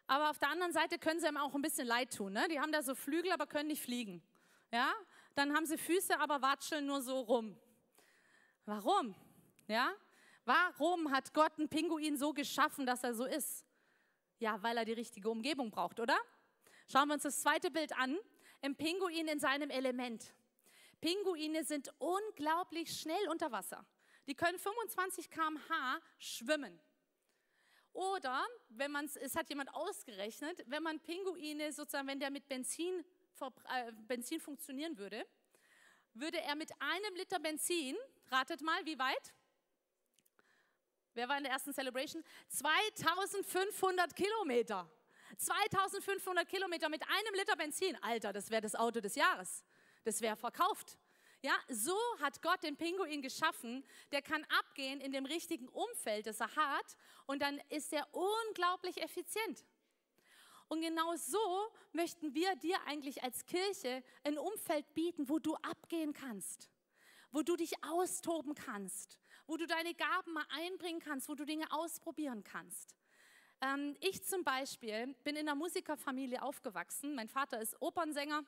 Aber 0.07 0.31
auf 0.31 0.39
der 0.39 0.49
anderen 0.49 0.73
Seite 0.73 0.97
können 0.97 1.19
sie 1.19 1.27
ihm 1.27 1.37
auch 1.37 1.53
ein 1.53 1.61
bisschen 1.61 1.85
leid 1.85 2.11
tun. 2.11 2.33
Ne? 2.33 2.47
Die 2.49 2.59
haben 2.59 2.71
da 2.71 2.81
so 2.81 2.95
Flügel, 2.95 3.31
aber 3.31 3.45
können 3.45 3.67
nicht 3.67 3.83
fliegen. 3.83 4.23
Ja? 4.71 4.91
Dann 5.35 5.55
haben 5.55 5.67
sie 5.67 5.77
Füße, 5.77 6.19
aber 6.19 6.41
watscheln 6.41 6.87
nur 6.87 7.03
so 7.03 7.19
rum. 7.19 7.55
Warum? 8.65 9.13
Ja? 9.67 9.93
Warum 10.43 11.11
hat 11.11 11.35
Gott 11.35 11.51
einen 11.59 11.69
Pinguin 11.69 12.17
so 12.17 12.33
geschaffen, 12.33 12.87
dass 12.87 13.03
er 13.03 13.13
so 13.13 13.25
ist? 13.25 13.63
Ja, 14.39 14.63
weil 14.63 14.75
er 14.75 14.85
die 14.85 14.93
richtige 14.93 15.29
Umgebung 15.29 15.69
braucht, 15.69 15.99
oder? 15.99 16.17
Schauen 16.91 17.09
wir 17.09 17.13
uns 17.13 17.21
das 17.21 17.43
zweite 17.43 17.69
Bild 17.69 17.95
an. 17.95 18.17
Ein 18.63 18.75
Pinguin 18.75 19.27
in 19.27 19.39
seinem 19.39 19.69
Element. 19.69 20.33
Pinguine 20.99 21.63
sind 21.63 21.93
unglaublich 21.99 22.89
schnell 22.99 23.29
unter 23.29 23.51
Wasser. 23.51 23.85
Die 24.29 24.35
können 24.35 24.59
25 24.59 25.31
km/h 25.31 25.99
schwimmen. 26.19 26.79
Oder, 27.93 28.45
wenn 28.69 28.91
man 28.91 29.05
es 29.05 29.35
hat 29.35 29.49
jemand 29.49 29.73
ausgerechnet, 29.73 30.63
wenn 30.67 30.83
man 30.83 30.99
Pinguine 30.99 31.73
sozusagen, 31.73 32.07
wenn 32.07 32.19
der 32.19 32.29
mit 32.29 32.47
Benzin, 32.47 33.03
äh, 33.73 33.91
Benzin 34.07 34.39
funktionieren 34.39 34.95
würde, 34.99 35.25
würde 36.13 36.39
er 36.41 36.55
mit 36.55 36.71
einem 36.79 37.15
Liter 37.15 37.39
Benzin, 37.39 37.97
ratet 38.27 38.61
mal, 38.61 38.85
wie 38.85 38.99
weit? 38.99 39.33
Wer 41.15 41.27
war 41.27 41.37
in 41.37 41.43
der 41.43 41.53
ersten 41.53 41.73
Celebration? 41.73 42.23
2500 42.49 44.15
Kilometer. 44.15 44.87
2500 45.37 46.47
Kilometer 46.47 46.87
mit 46.87 47.01
einem 47.01 47.33
Liter 47.33 47.55
Benzin. 47.55 47.97
Alter, 48.03 48.31
das 48.31 48.51
wäre 48.51 48.61
das 48.61 48.75
Auto 48.75 48.99
des 48.99 49.15
Jahres. 49.15 49.63
Das 50.03 50.21
wäre 50.21 50.35
verkauft. 50.35 50.99
Ja, 51.41 51.53
so 51.69 51.97
hat 52.19 52.41
Gott 52.41 52.63
den 52.63 52.75
Pinguin 52.75 53.21
geschaffen. 53.21 53.85
Der 54.11 54.21
kann 54.21 54.45
abgehen 54.59 54.99
in 54.99 55.13
dem 55.13 55.25
richtigen 55.25 55.69
Umfeld, 55.69 56.27
das 56.27 56.41
er 56.41 56.53
hat, 56.55 56.97
und 57.27 57.41
dann 57.41 57.61
ist 57.69 57.93
er 57.93 58.07
unglaublich 58.13 59.01
effizient. 59.01 59.63
Und 60.67 60.81
genau 60.81 61.15
so 61.15 61.71
möchten 61.93 62.35
wir 62.35 62.55
dir 62.57 62.77
eigentlich 62.85 63.23
als 63.23 63.45
Kirche 63.45 64.03
ein 64.23 64.37
Umfeld 64.37 64.93
bieten, 64.93 65.29
wo 65.29 65.39
du 65.39 65.55
abgehen 65.55 66.13
kannst, 66.13 66.69
wo 67.31 67.41
du 67.41 67.55
dich 67.55 67.83
austoben 67.83 68.53
kannst, 68.53 69.17
wo 69.47 69.57
du 69.57 69.65
deine 69.65 69.95
Gaben 69.95 70.33
mal 70.33 70.45
einbringen 70.49 70.99
kannst, 70.99 71.29
wo 71.29 71.35
du 71.35 71.45
Dinge 71.45 71.71
ausprobieren 71.71 72.43
kannst. 72.43 72.95
Ähm, 73.61 73.95
ich 73.99 74.23
zum 74.25 74.43
Beispiel 74.43 75.15
bin 75.23 75.35
in 75.35 75.47
einer 75.47 75.55
Musikerfamilie 75.55 76.41
aufgewachsen. 76.41 77.15
Mein 77.15 77.29
Vater 77.29 77.59
ist 77.59 77.81
Opernsänger. 77.81 78.43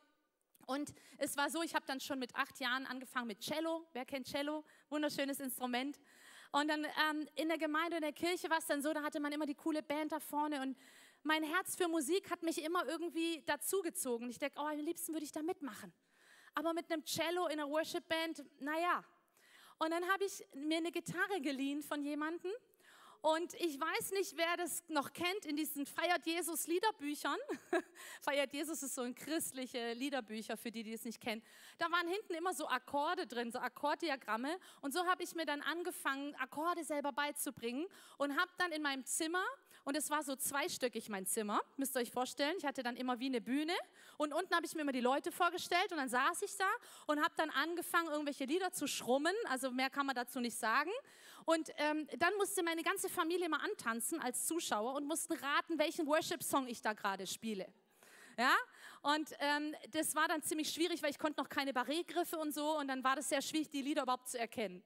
Und 0.65 0.93
es 1.17 1.37
war 1.37 1.49
so, 1.49 1.61
ich 1.61 1.75
habe 1.75 1.85
dann 1.85 1.99
schon 1.99 2.19
mit 2.19 2.35
acht 2.35 2.59
Jahren 2.59 2.85
angefangen 2.85 3.27
mit 3.27 3.39
Cello. 3.39 3.87
Wer 3.93 4.05
kennt 4.05 4.27
Cello? 4.27 4.63
Wunderschönes 4.89 5.39
Instrument. 5.39 5.99
Und 6.51 6.67
dann 6.67 6.85
ähm, 7.09 7.27
in 7.35 7.47
der 7.47 7.57
Gemeinde, 7.57 7.97
in 7.97 8.01
der 8.01 8.11
Kirche 8.11 8.49
war 8.49 8.57
es 8.57 8.65
dann 8.65 8.81
so, 8.81 8.93
da 8.93 9.01
hatte 9.01 9.19
man 9.19 9.31
immer 9.31 9.45
die 9.45 9.55
coole 9.55 9.81
Band 9.81 10.11
da 10.11 10.19
vorne. 10.19 10.61
Und 10.61 10.77
mein 11.23 11.43
Herz 11.43 11.75
für 11.75 11.87
Musik 11.87 12.29
hat 12.29 12.43
mich 12.43 12.63
immer 12.63 12.85
irgendwie 12.85 13.41
dazugezogen. 13.45 14.29
Ich 14.29 14.39
denke, 14.39 14.59
oh, 14.59 14.65
am 14.65 14.79
liebsten 14.79 15.13
würde 15.13 15.25
ich 15.25 15.31
da 15.31 15.41
mitmachen. 15.41 15.93
Aber 16.53 16.73
mit 16.73 16.91
einem 16.91 17.05
Cello 17.05 17.47
in 17.47 17.59
einer 17.59 17.69
Worship-Band, 17.69 18.43
naja. 18.59 19.03
Und 19.77 19.91
dann 19.91 20.03
habe 20.11 20.25
ich 20.25 20.45
mir 20.53 20.77
eine 20.77 20.91
Gitarre 20.91 21.41
geliehen 21.41 21.81
von 21.81 22.03
jemandem 22.03 22.51
Und 23.21 23.53
ich 23.55 23.79
weiß 23.79 24.11
nicht, 24.13 24.35
wer 24.35 24.57
das 24.57 24.83
noch 24.87 25.13
kennt 25.13 25.45
in 25.45 25.55
diesen 25.55 25.85
Feiert 25.85 26.25
Jesus 26.25 26.65
Liederbüchern. 26.65 27.37
Feiert 28.21 28.51
Jesus 28.51 28.81
ist 28.81 28.95
so 28.95 29.01
ein 29.03 29.13
christliche 29.13 29.93
Liederbücher 29.93 30.57
für 30.57 30.71
die, 30.71 30.81
die 30.81 30.93
es 30.93 31.05
nicht 31.05 31.21
kennen. 31.21 31.43
Da 31.77 31.91
waren 31.91 32.07
hinten 32.07 32.33
immer 32.33 32.55
so 32.55 32.67
Akkorde 32.67 33.27
drin, 33.27 33.51
so 33.51 33.59
Akkorddiagramme. 33.59 34.57
Und 34.81 34.93
so 34.93 35.05
habe 35.05 35.21
ich 35.21 35.35
mir 35.35 35.45
dann 35.45 35.61
angefangen, 35.61 36.33
Akkorde 36.35 36.83
selber 36.83 37.11
beizubringen 37.11 37.85
und 38.17 38.35
habe 38.39 38.51
dann 38.57 38.71
in 38.71 38.81
meinem 38.81 39.05
Zimmer 39.05 39.43
und 39.83 39.97
es 39.97 40.09
war 40.09 40.23
so 40.23 40.35
zweistöckig 40.35 41.09
mein 41.09 41.25
Zimmer, 41.25 41.59
müsst 41.77 41.95
ihr 41.95 42.01
euch 42.01 42.11
vorstellen. 42.11 42.55
Ich 42.57 42.65
hatte 42.65 42.83
dann 42.83 42.95
immer 42.95 43.19
wie 43.19 43.25
eine 43.25 43.41
Bühne 43.41 43.73
und 44.17 44.31
unten 44.33 44.53
habe 44.55 44.65
ich 44.65 44.75
mir 44.75 44.81
immer 44.81 44.91
die 44.91 45.01
Leute 45.01 45.31
vorgestellt 45.31 45.91
und 45.91 45.97
dann 45.97 46.09
saß 46.09 46.43
ich 46.43 46.55
da 46.55 46.69
und 47.07 47.21
habe 47.21 47.33
dann 47.35 47.49
angefangen, 47.49 48.09
irgendwelche 48.09 48.45
Lieder 48.45 48.71
zu 48.71 48.87
schrummen. 48.87 49.33
Also 49.49 49.71
mehr 49.71 49.89
kann 49.89 50.05
man 50.05 50.15
dazu 50.15 50.39
nicht 50.39 50.57
sagen. 50.57 50.91
Und 51.45 51.69
ähm, 51.77 52.07
dann 52.17 52.33
musste 52.37 52.63
meine 52.63 52.83
ganze 52.83 53.09
Familie 53.09 53.49
mal 53.49 53.59
antanzen 53.59 54.19
als 54.21 54.45
Zuschauer 54.45 54.93
und 54.95 55.05
mussten 55.05 55.33
raten, 55.33 55.79
welchen 55.79 56.07
Worship-Song 56.07 56.67
ich 56.67 56.81
da 56.81 56.93
gerade 56.93 57.25
spiele. 57.27 57.67
Ja, 58.37 58.55
und 59.01 59.29
ähm, 59.39 59.75
das 59.91 60.15
war 60.15 60.27
dann 60.27 60.41
ziemlich 60.41 60.69
schwierig, 60.69 61.03
weil 61.03 61.09
ich 61.09 61.19
konnte 61.19 61.41
noch 61.41 61.49
keine 61.49 61.73
Barré-Griffe 61.73 62.37
und 62.37 62.53
so 62.53 62.77
und 62.77 62.87
dann 62.87 63.03
war 63.03 63.15
das 63.15 63.29
sehr 63.29 63.41
schwierig, 63.41 63.69
die 63.69 63.81
Lieder 63.81 64.03
überhaupt 64.03 64.29
zu 64.29 64.39
erkennen. 64.39 64.83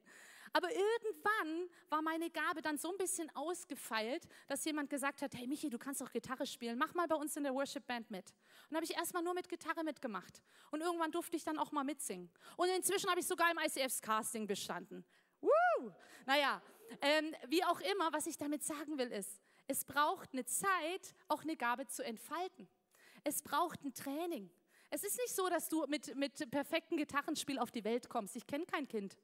Aber 0.56 0.70
irgendwann 0.72 1.70
war 1.90 2.02
meine 2.02 2.30
Gabe 2.30 2.62
dann 2.62 2.78
so 2.78 2.90
ein 2.90 2.98
bisschen 2.98 3.30
ausgefeilt, 3.36 4.26
dass 4.48 4.64
jemand 4.64 4.90
gesagt 4.90 5.22
hat, 5.22 5.36
hey 5.36 5.48
Michi, 5.48 5.70
du 5.70 5.78
kannst 5.78 6.00
doch 6.00 6.10
Gitarre 6.10 6.46
spielen, 6.46 6.78
mach 6.78 6.94
mal 6.94 7.08
bei 7.08 7.16
uns 7.16 7.36
in 7.36 7.44
der 7.44 7.54
Worship 7.54 7.86
Band 7.86 8.10
mit. 8.10 8.34
Und 8.70 8.78
habe 8.78 8.86
ich 8.86 8.96
erstmal 8.96 9.22
nur 9.22 9.34
mit 9.34 9.50
Gitarre 9.50 9.84
mitgemacht. 9.84 10.42
Und 10.72 10.80
irgendwann 10.80 11.12
durfte 11.12 11.36
ich 11.36 11.44
dann 11.44 11.60
auch 11.60 11.74
mal 11.74 11.84
mitsingen. 11.84 12.32
Und 12.56 12.70
inzwischen 12.70 13.10
habe 13.10 13.20
ich 13.20 13.28
sogar 13.28 13.52
im 13.52 13.58
ICFs 13.58 14.02
Casting 14.02 14.48
bestanden. 14.48 15.06
Woo! 15.46 15.92
Naja, 16.26 16.62
ähm, 17.02 17.36
wie 17.48 17.64
auch 17.64 17.80
immer, 17.82 18.12
was 18.12 18.28
ich 18.28 18.38
damit 18.38 18.64
sagen 18.64 18.98
will, 18.98 19.12
ist, 19.12 19.42
es 19.68 19.84
braucht 19.84 20.34
eine 20.34 20.46
Zeit, 20.46 21.16
auch 21.28 21.44
eine 21.44 21.56
Gabe 21.56 21.88
zu 21.88 22.04
entfalten. 22.04 22.68
Es 23.24 23.42
braucht 23.42 23.84
ein 23.84 23.94
Training. 23.94 24.50
Es 24.92 25.04
ist 25.04 25.18
nicht 25.18 25.36
so, 25.36 25.50
dass 25.50 25.68
du 25.68 25.86
mit, 25.88 26.16
mit 26.16 26.52
perfektem 26.52 26.98
Gitarrenspiel 26.98 27.60
auf 27.60 27.72
die 27.72 27.84
Welt 27.84 28.08
kommst. 28.10 28.36
Ich 28.36 28.46
kenne 28.46 28.66
kein 28.66 28.88
Kind. 28.88 29.18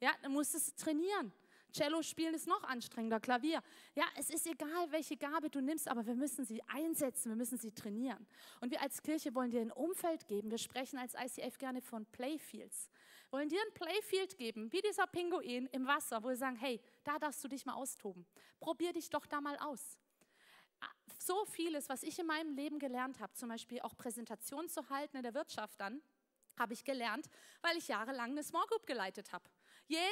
Ja, 0.00 0.10
du 0.22 0.28
musst 0.28 0.54
es 0.54 0.74
trainieren. 0.74 1.32
Cello 1.72 2.02
spielen 2.02 2.34
ist 2.34 2.46
noch 2.46 2.62
anstrengender, 2.64 3.20
Klavier. 3.20 3.62
Ja, 3.94 4.04
es 4.16 4.30
ist 4.30 4.46
egal, 4.46 4.90
welche 4.90 5.16
Gabe 5.16 5.50
du 5.50 5.60
nimmst, 5.60 5.88
aber 5.88 6.06
wir 6.06 6.14
müssen 6.14 6.44
sie 6.44 6.62
einsetzen, 6.68 7.30
wir 7.30 7.36
müssen 7.36 7.58
sie 7.58 7.72
trainieren. 7.72 8.26
Und 8.60 8.70
wir 8.70 8.80
als 8.80 9.02
Kirche 9.02 9.34
wollen 9.34 9.50
dir 9.50 9.60
ein 9.60 9.72
Umfeld 9.72 10.26
geben. 10.26 10.50
Wir 10.50 10.58
sprechen 10.58 10.98
als 10.98 11.14
ICF 11.14 11.58
gerne 11.58 11.82
von 11.82 12.06
Playfields. 12.06 12.88
Wollen 13.30 13.48
dir 13.48 13.60
ein 13.60 13.74
Playfield 13.74 14.36
geben, 14.36 14.72
wie 14.72 14.80
dieser 14.80 15.06
Pinguin 15.06 15.66
im 15.72 15.86
Wasser, 15.86 16.22
wo 16.22 16.28
wir 16.28 16.36
sagen, 16.36 16.56
hey, 16.56 16.80
da 17.04 17.18
darfst 17.18 17.42
du 17.42 17.48
dich 17.48 17.66
mal 17.66 17.74
austoben. 17.74 18.26
Probier 18.60 18.92
dich 18.92 19.10
doch 19.10 19.26
da 19.26 19.40
mal 19.40 19.56
aus. 19.58 19.98
So 21.18 21.44
vieles, 21.46 21.88
was 21.88 22.02
ich 22.02 22.18
in 22.18 22.26
meinem 22.26 22.54
Leben 22.54 22.78
gelernt 22.78 23.20
habe, 23.20 23.32
zum 23.34 23.48
Beispiel 23.48 23.80
auch 23.80 23.96
Präsentationen 23.96 24.68
zu 24.68 24.88
halten 24.90 25.16
in 25.16 25.22
der 25.22 25.34
Wirtschaft 25.34 25.80
dann, 25.80 26.00
habe 26.58 26.72
ich 26.72 26.84
gelernt, 26.84 27.28
weil 27.62 27.76
ich 27.76 27.88
jahrelang 27.88 28.30
eine 28.30 28.42
Small 28.42 28.66
Group 28.66 28.86
geleitet 28.86 29.32
habe. 29.32 29.44
Jeden, 29.88 30.06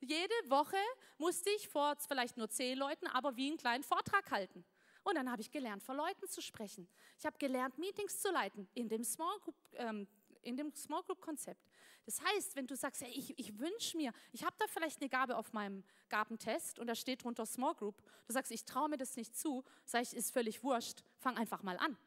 jede 0.00 0.34
Woche 0.48 0.76
musste 1.18 1.50
ich 1.50 1.68
vor 1.68 1.96
vielleicht 2.06 2.36
nur 2.36 2.48
zehn 2.48 2.76
Leuten, 2.78 3.06
aber 3.06 3.36
wie 3.36 3.48
einen 3.48 3.56
kleinen 3.56 3.84
Vortrag 3.84 4.30
halten. 4.30 4.64
Und 5.04 5.14
dann 5.14 5.30
habe 5.30 5.40
ich 5.40 5.50
gelernt, 5.50 5.82
vor 5.82 5.94
Leuten 5.94 6.26
zu 6.28 6.42
sprechen. 6.42 6.88
Ich 7.18 7.24
habe 7.24 7.38
gelernt, 7.38 7.78
Meetings 7.78 8.20
zu 8.20 8.30
leiten 8.30 8.68
in 8.74 8.88
dem 8.88 9.04
Small 9.04 9.38
Group, 9.40 9.56
ähm, 9.74 10.08
Group. 10.42 11.56
Das 12.06 12.22
heißt, 12.22 12.56
wenn 12.56 12.66
du 12.66 12.76
sagst, 12.76 13.02
hey, 13.02 13.10
ich, 13.10 13.38
ich 13.38 13.58
wünsche 13.58 13.96
mir, 13.96 14.12
ich 14.32 14.44
habe 14.44 14.54
da 14.58 14.66
vielleicht 14.68 15.00
eine 15.00 15.08
Gabe 15.08 15.36
auf 15.36 15.52
meinem 15.52 15.84
Gabentest 16.08 16.78
und 16.78 16.86
da 16.86 16.94
steht 16.94 17.24
drunter 17.24 17.44
Small 17.44 17.74
Group, 17.74 18.00
du 18.26 18.32
sagst, 18.32 18.52
ich 18.52 18.64
traue 18.64 18.88
mir 18.88 18.96
das 18.96 19.16
nicht 19.16 19.36
zu, 19.36 19.64
sage 19.84 20.04
ich, 20.04 20.16
ist 20.16 20.32
völlig 20.32 20.62
wurscht, 20.62 21.02
fang 21.18 21.36
einfach 21.36 21.62
mal 21.62 21.76
an. 21.78 21.98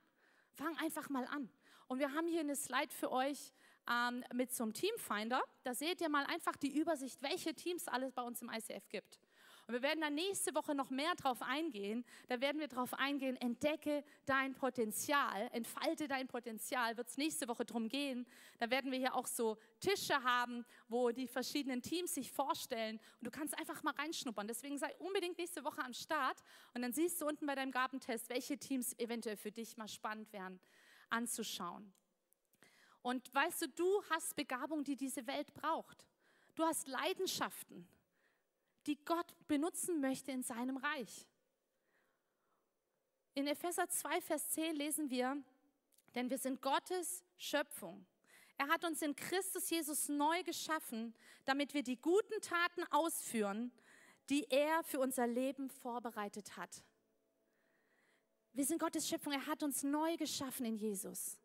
Fang 0.53 0.75
einfach 0.77 1.09
mal 1.09 1.25
an. 1.27 1.49
Und 1.87 1.99
wir 1.99 2.13
haben 2.13 2.27
hier 2.27 2.39
eine 2.39 2.55
Slide 2.55 2.93
für 2.93 3.11
euch, 3.11 3.53
ähm, 3.89 4.23
mit 4.33 4.53
so 4.53 4.63
einem 4.63 4.73
Teamfinder. 4.73 5.41
Da 5.63 5.73
seht 5.73 6.01
ihr 6.01 6.09
mal 6.09 6.25
einfach 6.25 6.55
die 6.55 6.77
Übersicht, 6.77 7.21
welche 7.21 7.53
Teams 7.53 7.87
alles 7.87 8.11
bei 8.13 8.21
uns 8.21 8.41
im 8.41 8.49
ICF 8.49 8.87
gibt. 8.89 9.19
Und 9.69 9.75
wir 9.75 9.83
werden 9.83 10.01
dann 10.01 10.15
nächste 10.15 10.55
Woche 10.55 10.73
noch 10.73 10.89
mehr 10.89 11.13
drauf 11.13 11.43
eingehen. 11.43 12.03
Da 12.27 12.41
werden 12.41 12.59
wir 12.59 12.67
drauf 12.67 12.91
eingehen, 12.95 13.37
entdecke 13.37 14.03
dein 14.25 14.55
Potenzial, 14.55 15.47
entfalte 15.51 16.07
dein 16.07 16.27
Potenzial. 16.27 16.97
Wird 16.97 17.07
es 17.07 17.17
nächste 17.17 17.47
Woche 17.47 17.65
drum 17.65 17.87
gehen. 17.87 18.25
Da 18.57 18.71
werden 18.71 18.89
wir 18.91 18.97
hier 18.97 19.13
auch 19.13 19.27
so 19.27 19.59
Tische 19.79 20.23
haben, 20.23 20.65
wo 20.87 21.11
die 21.11 21.27
verschiedenen 21.27 21.83
Teams 21.83 22.15
sich 22.15 22.31
vorstellen. 22.31 22.99
Und 23.19 23.27
du 23.27 23.29
kannst 23.29 23.55
einfach 23.59 23.83
mal 23.83 23.93
reinschnuppern. 23.93 24.47
Deswegen 24.47 24.79
sei 24.79 24.91
unbedingt 24.97 25.37
nächste 25.37 25.63
Woche 25.63 25.83
am 25.85 25.93
Start. 25.93 26.41
Und 26.73 26.81
dann 26.81 26.91
siehst 26.91 27.21
du 27.21 27.27
unten 27.27 27.45
bei 27.45 27.53
deinem 27.53 27.71
Gabentest, 27.71 28.27
welche 28.29 28.57
Teams 28.57 28.97
eventuell 28.97 29.37
für 29.37 29.51
dich 29.51 29.77
mal 29.77 29.87
spannend 29.87 30.33
wären 30.33 30.59
anzuschauen. 31.11 31.93
Und 33.03 33.31
weißt 33.35 33.61
du, 33.61 33.67
du 33.67 34.03
hast 34.09 34.35
Begabung, 34.35 34.83
die 34.83 34.95
diese 34.95 35.27
Welt 35.27 35.53
braucht. 35.53 36.07
Du 36.55 36.63
hast 36.63 36.87
Leidenschaften, 36.87 37.87
die 38.89 38.97
Gott 39.05 39.35
benutzen 39.47 40.01
möchte 40.01 40.31
in 40.31 40.41
seinem 40.41 40.77
Reich. 40.77 41.27
In 43.35 43.45
Epheser 43.45 43.87
2, 43.87 44.19
Vers 44.19 44.49
10 44.49 44.75
lesen 44.75 45.11
wir, 45.11 45.37
denn 46.15 46.31
wir 46.31 46.39
sind 46.39 46.59
Gottes 46.59 47.23
Schöpfung. 47.37 48.03
Er 48.57 48.67
hat 48.67 48.83
uns 48.83 49.03
in 49.03 49.15
Christus 49.15 49.69
Jesus 49.69 50.09
neu 50.09 50.41
geschaffen, 50.41 51.13
damit 51.45 51.75
wir 51.75 51.83
die 51.83 52.01
guten 52.01 52.41
Taten 52.41 52.83
ausführen, 52.89 53.71
die 54.29 54.45
er 54.49 54.83
für 54.83 54.99
unser 54.99 55.27
Leben 55.27 55.69
vorbereitet 55.69 56.57
hat. 56.57 56.83
Wir 58.53 58.65
sind 58.65 58.79
Gottes 58.79 59.07
Schöpfung. 59.07 59.33
Er 59.33 59.45
hat 59.45 59.61
uns 59.61 59.83
neu 59.83 60.17
geschaffen 60.17 60.65
in 60.65 60.75
Jesus. 60.75 61.37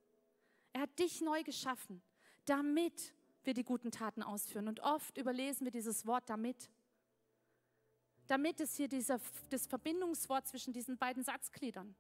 Er 0.73 0.81
hat 0.81 0.99
dich 0.99 1.21
neu 1.21 1.43
geschaffen, 1.43 2.03
damit 2.47 3.13
wir 3.45 3.53
die 3.53 3.65
guten 3.65 3.91
Taten 3.91 4.23
ausführen. 4.23 4.67
Und 4.67 4.81
oft 4.81 5.19
überlesen 5.19 5.67
wir 5.67 5.71
dieses 5.71 6.07
Wort 6.07 6.31
damit. 6.31 6.71
Damit 8.27 8.61
ist 8.61 8.77
hier 8.77 8.89
dieser, 8.89 9.21
das 9.51 9.67
Verbindungswort 9.67 10.47
zwischen 10.47 10.73
diesen 10.73 10.97
beiden 10.97 11.23
Satzgliedern. 11.23 11.95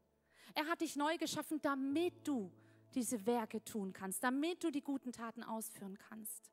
Er 0.55 0.67
hat 0.67 0.81
dich 0.81 0.97
neu 0.97 1.17
geschaffen, 1.19 1.61
damit 1.61 2.27
du 2.27 2.51
diese 2.95 3.27
Werke 3.27 3.63
tun 3.65 3.93
kannst, 3.93 4.23
damit 4.23 4.63
du 4.63 4.71
die 4.71 4.83
guten 4.83 5.13
Taten 5.13 5.43
ausführen 5.43 5.99
kannst. 5.99 6.51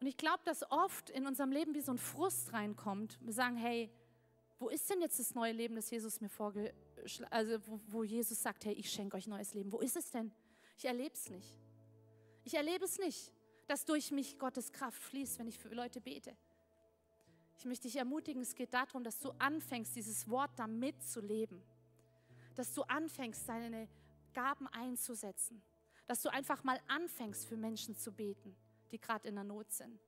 Und 0.00 0.06
ich 0.06 0.16
glaube, 0.16 0.42
dass 0.44 0.70
oft 0.70 1.08
in 1.10 1.26
unserem 1.26 1.50
Leben 1.50 1.74
wie 1.74 1.80
so 1.80 1.92
ein 1.92 1.98
Frust 1.98 2.52
reinkommt. 2.52 3.18
Wir 3.22 3.32
sagen, 3.32 3.56
hey, 3.56 3.90
wo 4.58 4.68
ist 4.68 4.88
denn 4.90 5.00
jetzt 5.00 5.18
das 5.18 5.34
neue 5.34 5.52
Leben, 5.52 5.76
das 5.76 5.90
Jesus 5.90 6.20
mir 6.20 6.28
vorge 6.28 6.74
also 7.30 7.58
wo, 7.66 7.80
wo 7.88 8.04
Jesus 8.04 8.42
sagt, 8.42 8.64
hey, 8.64 8.74
ich 8.74 8.90
schenke 8.90 9.16
euch 9.16 9.26
neues 9.26 9.54
Leben. 9.54 9.72
Wo 9.72 9.80
ist 9.80 9.96
es 9.96 10.10
denn? 10.10 10.32
Ich 10.76 10.84
erlebe 10.84 11.14
es 11.14 11.28
nicht. 11.30 11.58
Ich 12.44 12.54
erlebe 12.54 12.84
es 12.84 12.98
nicht, 12.98 13.32
dass 13.66 13.84
durch 13.84 14.10
mich 14.10 14.38
Gottes 14.38 14.72
Kraft 14.72 15.02
fließt, 15.02 15.38
wenn 15.38 15.48
ich 15.48 15.58
für 15.58 15.68
Leute 15.68 16.00
bete. 16.00 16.36
Ich 17.56 17.64
möchte 17.64 17.88
dich 17.88 17.96
ermutigen, 17.96 18.42
es 18.42 18.54
geht 18.54 18.74
darum, 18.74 19.04
dass 19.04 19.18
du 19.20 19.30
anfängst, 19.38 19.96
dieses 19.96 20.28
Wort 20.28 20.50
damit 20.56 21.02
zu 21.02 21.20
leben. 21.20 21.62
Dass 22.54 22.72
du 22.74 22.82
anfängst, 22.82 23.48
deine 23.48 23.88
Gaben 24.32 24.66
einzusetzen. 24.68 25.62
Dass 26.06 26.22
du 26.22 26.30
einfach 26.30 26.62
mal 26.64 26.78
anfängst, 26.88 27.46
für 27.46 27.56
Menschen 27.56 27.96
zu 27.96 28.12
beten, 28.12 28.54
die 28.90 29.00
gerade 29.00 29.28
in 29.28 29.34
der 29.36 29.44
Not 29.44 29.72
sind. 29.72 29.98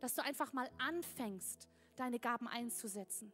Dass 0.00 0.14
du 0.14 0.22
einfach 0.22 0.52
mal 0.52 0.68
anfängst, 0.78 1.68
deine 1.96 2.18
Gaben 2.18 2.48
einzusetzen. 2.48 3.32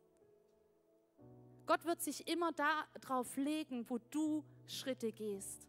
Gott 1.66 1.84
wird 1.84 2.02
sich 2.02 2.26
immer 2.28 2.52
darauf 2.52 3.36
legen, 3.36 3.88
wo 3.88 3.98
du 4.10 4.44
Schritte 4.66 5.12
gehst. 5.12 5.66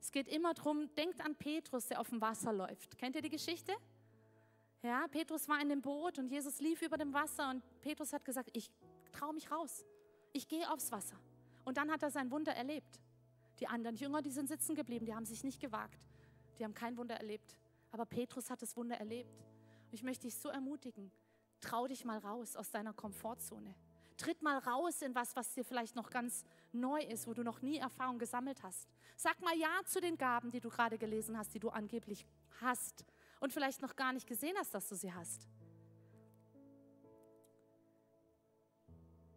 Es 0.00 0.10
geht 0.10 0.28
immer 0.28 0.54
darum, 0.54 0.92
denkt 0.94 1.20
an 1.24 1.34
Petrus, 1.34 1.86
der 1.86 2.00
auf 2.00 2.08
dem 2.08 2.20
Wasser 2.20 2.52
läuft. 2.52 2.98
Kennt 2.98 3.16
ihr 3.16 3.22
die 3.22 3.30
Geschichte? 3.30 3.72
Ja, 4.84 5.06
Petrus 5.08 5.48
war 5.48 5.62
in 5.62 5.70
dem 5.70 5.80
Boot 5.80 6.18
und 6.18 6.28
Jesus 6.28 6.60
lief 6.60 6.82
über 6.82 6.98
dem 6.98 7.14
Wasser 7.14 7.48
und 7.48 7.62
Petrus 7.80 8.12
hat 8.12 8.22
gesagt, 8.22 8.50
ich 8.52 8.70
traue 9.12 9.32
mich 9.32 9.50
raus. 9.50 9.82
Ich 10.34 10.46
gehe 10.46 10.70
aufs 10.70 10.92
Wasser. 10.92 11.16
Und 11.64 11.78
dann 11.78 11.90
hat 11.90 12.02
er 12.02 12.10
sein 12.10 12.30
Wunder 12.30 12.52
erlebt. 12.52 13.00
Die 13.60 13.66
anderen 13.66 13.96
Jünger, 13.96 14.20
die 14.20 14.30
sind 14.30 14.46
sitzen 14.46 14.74
geblieben, 14.74 15.06
die 15.06 15.14
haben 15.14 15.24
sich 15.24 15.42
nicht 15.42 15.58
gewagt. 15.58 16.06
Die 16.58 16.64
haben 16.64 16.74
kein 16.74 16.98
Wunder 16.98 17.14
erlebt. 17.14 17.56
Aber 17.92 18.04
Petrus 18.04 18.50
hat 18.50 18.60
das 18.60 18.76
Wunder 18.76 18.96
erlebt. 18.96 19.30
Und 19.86 19.94
ich 19.94 20.02
möchte 20.02 20.26
dich 20.26 20.36
so 20.36 20.50
ermutigen, 20.50 21.10
trau 21.62 21.86
dich 21.86 22.04
mal 22.04 22.18
raus 22.18 22.54
aus 22.54 22.70
deiner 22.70 22.92
Komfortzone. 22.92 23.74
Tritt 24.18 24.42
mal 24.42 24.58
raus 24.58 25.00
in 25.00 25.14
was, 25.14 25.34
was 25.34 25.54
dir 25.54 25.64
vielleicht 25.64 25.96
noch 25.96 26.10
ganz 26.10 26.44
neu 26.72 27.00
ist, 27.00 27.26
wo 27.26 27.32
du 27.32 27.42
noch 27.42 27.62
nie 27.62 27.78
Erfahrung 27.78 28.18
gesammelt 28.18 28.62
hast. 28.62 28.86
Sag 29.16 29.40
mal 29.40 29.56
Ja 29.56 29.80
zu 29.86 30.02
den 30.02 30.18
Gaben, 30.18 30.50
die 30.50 30.60
du 30.60 30.68
gerade 30.68 30.98
gelesen 30.98 31.38
hast, 31.38 31.54
die 31.54 31.58
du 31.58 31.70
angeblich 31.70 32.26
hast 32.60 33.06
und 33.40 33.52
vielleicht 33.52 33.82
noch 33.82 33.96
gar 33.96 34.12
nicht 34.12 34.26
gesehen 34.26 34.56
hast, 34.58 34.74
dass 34.74 34.88
du 34.88 34.94
sie 34.94 35.12
hast. 35.12 35.48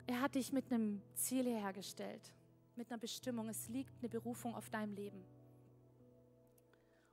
Er 0.05 0.21
hat 0.21 0.35
dich 0.35 0.53
mit 0.53 0.71
einem 0.71 1.01
Ziel 1.15 1.45
hergestellt, 1.45 2.33
mit 2.75 2.89
einer 2.89 2.97
Bestimmung. 2.97 3.49
Es 3.49 3.67
liegt 3.67 3.97
eine 3.99 4.07
Berufung 4.07 4.55
auf 4.55 4.69
deinem 4.69 4.93
Leben. 4.93 5.25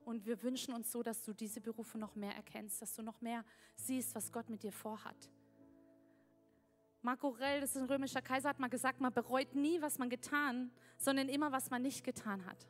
Und 0.05 0.25
wir 0.25 0.41
wünschen 0.43 0.73
uns 0.73 0.91
so, 0.91 1.03
dass 1.03 1.23
du 1.23 1.33
diese 1.33 1.59
Berufe 1.59 1.97
noch 1.97 2.15
mehr 2.15 2.35
erkennst, 2.35 2.81
dass 2.81 2.95
du 2.95 3.01
noch 3.01 3.19
mehr 3.21 3.43
siehst, 3.75 4.15
was 4.15 4.31
Gott 4.31 4.49
mit 4.49 4.63
dir 4.63 4.71
vorhat. 4.71 5.29
Marco 7.01 7.27
Aurel, 7.27 7.61
das 7.61 7.71
ist 7.71 7.81
ein 7.81 7.87
römischer 7.87 8.21
Kaiser, 8.21 8.49
hat 8.49 8.59
mal 8.59 8.69
gesagt, 8.69 9.01
man 9.01 9.11
bereut 9.11 9.53
nie, 9.55 9.81
was 9.81 9.97
man 9.97 10.09
getan, 10.09 10.71
sondern 10.97 11.27
immer, 11.27 11.51
was 11.51 11.69
man 11.69 11.81
nicht 11.81 12.03
getan 12.03 12.45
hat. 12.45 12.67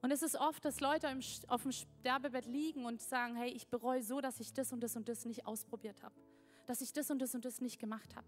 Und 0.00 0.12
es 0.12 0.22
ist 0.22 0.36
oft, 0.36 0.64
dass 0.64 0.80
Leute 0.80 1.08
auf 1.48 1.62
dem 1.62 1.72
Sterbebett 1.72 2.46
liegen 2.46 2.84
und 2.84 3.00
sagen, 3.00 3.34
hey, 3.34 3.50
ich 3.50 3.68
bereue 3.68 4.02
so, 4.02 4.20
dass 4.20 4.38
ich 4.38 4.52
das 4.52 4.72
und 4.72 4.80
das 4.80 4.94
und 4.96 5.08
das 5.08 5.24
nicht 5.24 5.46
ausprobiert 5.46 6.02
habe, 6.02 6.14
dass 6.66 6.80
ich 6.80 6.92
das 6.92 7.10
und 7.10 7.18
das 7.20 7.34
und 7.34 7.44
das 7.44 7.60
nicht 7.60 7.80
gemacht 7.80 8.14
habe. 8.14 8.26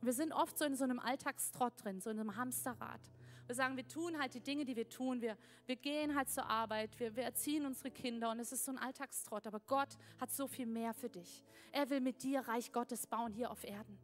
Und 0.00 0.06
wir 0.06 0.12
sind 0.12 0.32
oft 0.32 0.56
so 0.58 0.64
in 0.64 0.76
so 0.76 0.84
einem 0.84 0.98
Alltagstrott 0.98 1.72
drin, 1.82 2.00
so 2.00 2.10
in 2.10 2.18
einem 2.18 2.36
Hamsterrad. 2.36 3.00
Wir 3.46 3.56
sagen, 3.56 3.76
wir 3.76 3.86
tun 3.86 4.18
halt 4.18 4.34
die 4.34 4.40
Dinge, 4.40 4.64
die 4.64 4.76
wir 4.76 4.88
tun. 4.88 5.20
Wir, 5.20 5.36
wir 5.66 5.76
gehen 5.76 6.16
halt 6.16 6.30
zur 6.30 6.46
Arbeit, 6.46 6.98
wir, 6.98 7.14
wir 7.16 7.24
erziehen 7.24 7.66
unsere 7.66 7.90
Kinder 7.90 8.30
und 8.30 8.38
es 8.38 8.52
ist 8.52 8.64
so 8.64 8.72
ein 8.72 8.78
Alltagstrott. 8.78 9.46
Aber 9.46 9.60
Gott 9.60 9.96
hat 10.20 10.30
so 10.30 10.46
viel 10.46 10.66
mehr 10.66 10.94
für 10.94 11.08
dich. 11.08 11.42
Er 11.72 11.90
will 11.90 12.00
mit 12.00 12.22
dir 12.22 12.40
Reich 12.40 12.72
Gottes 12.72 13.06
bauen 13.06 13.32
hier 13.32 13.50
auf 13.50 13.64
Erden. 13.64 13.98